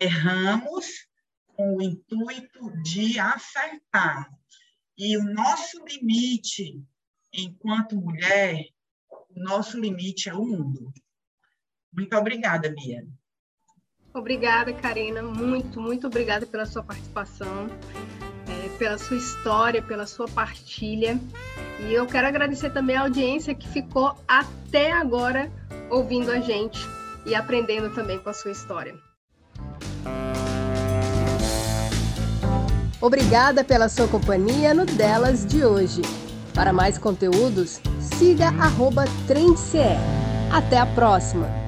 Erramos 0.00 1.06
com 1.46 1.76
o 1.76 1.82
intuito 1.82 2.70
de 2.82 3.18
acertar. 3.18 4.30
E 4.96 5.16
o 5.16 5.24
nosso 5.24 5.84
limite, 5.84 6.82
enquanto 7.32 7.96
mulher, 7.96 8.64
o 9.10 9.40
nosso 9.42 9.78
limite 9.78 10.28
é 10.28 10.34
o 10.34 10.44
mundo. 10.44 10.92
Muito 11.92 12.16
obrigada, 12.16 12.68
Bia. 12.70 13.06
Obrigada, 14.14 14.72
Karina. 14.72 15.22
Muito, 15.22 15.80
muito 15.80 16.06
obrigada 16.06 16.46
pela 16.46 16.66
sua 16.66 16.82
participação, 16.82 17.68
pela 18.78 18.96
sua 18.96 19.16
história, 19.16 19.82
pela 19.82 20.06
sua 20.06 20.28
partilha. 20.28 21.18
E 21.80 21.92
eu 21.92 22.06
quero 22.06 22.26
agradecer 22.26 22.70
também 22.70 22.96
a 22.96 23.02
audiência 23.02 23.54
que 23.54 23.68
ficou 23.68 24.14
até 24.26 24.92
agora 24.92 25.50
ouvindo 25.90 26.30
a 26.30 26.40
gente 26.40 26.80
e 27.26 27.34
aprendendo 27.34 27.94
também 27.94 28.18
com 28.18 28.30
a 28.30 28.32
sua 28.32 28.50
história. 28.50 28.94
Obrigada 33.00 33.62
pela 33.62 33.88
sua 33.88 34.08
companhia 34.08 34.74
no 34.74 34.84
Delas 34.84 35.46
de 35.46 35.64
hoje. 35.64 36.02
Para 36.52 36.72
mais 36.72 36.98
conteúdos, 36.98 37.80
siga 38.00 38.48
arroba 38.48 39.04
Trendce. 39.28 39.78
Até 40.50 40.78
a 40.78 40.86
próxima! 40.86 41.67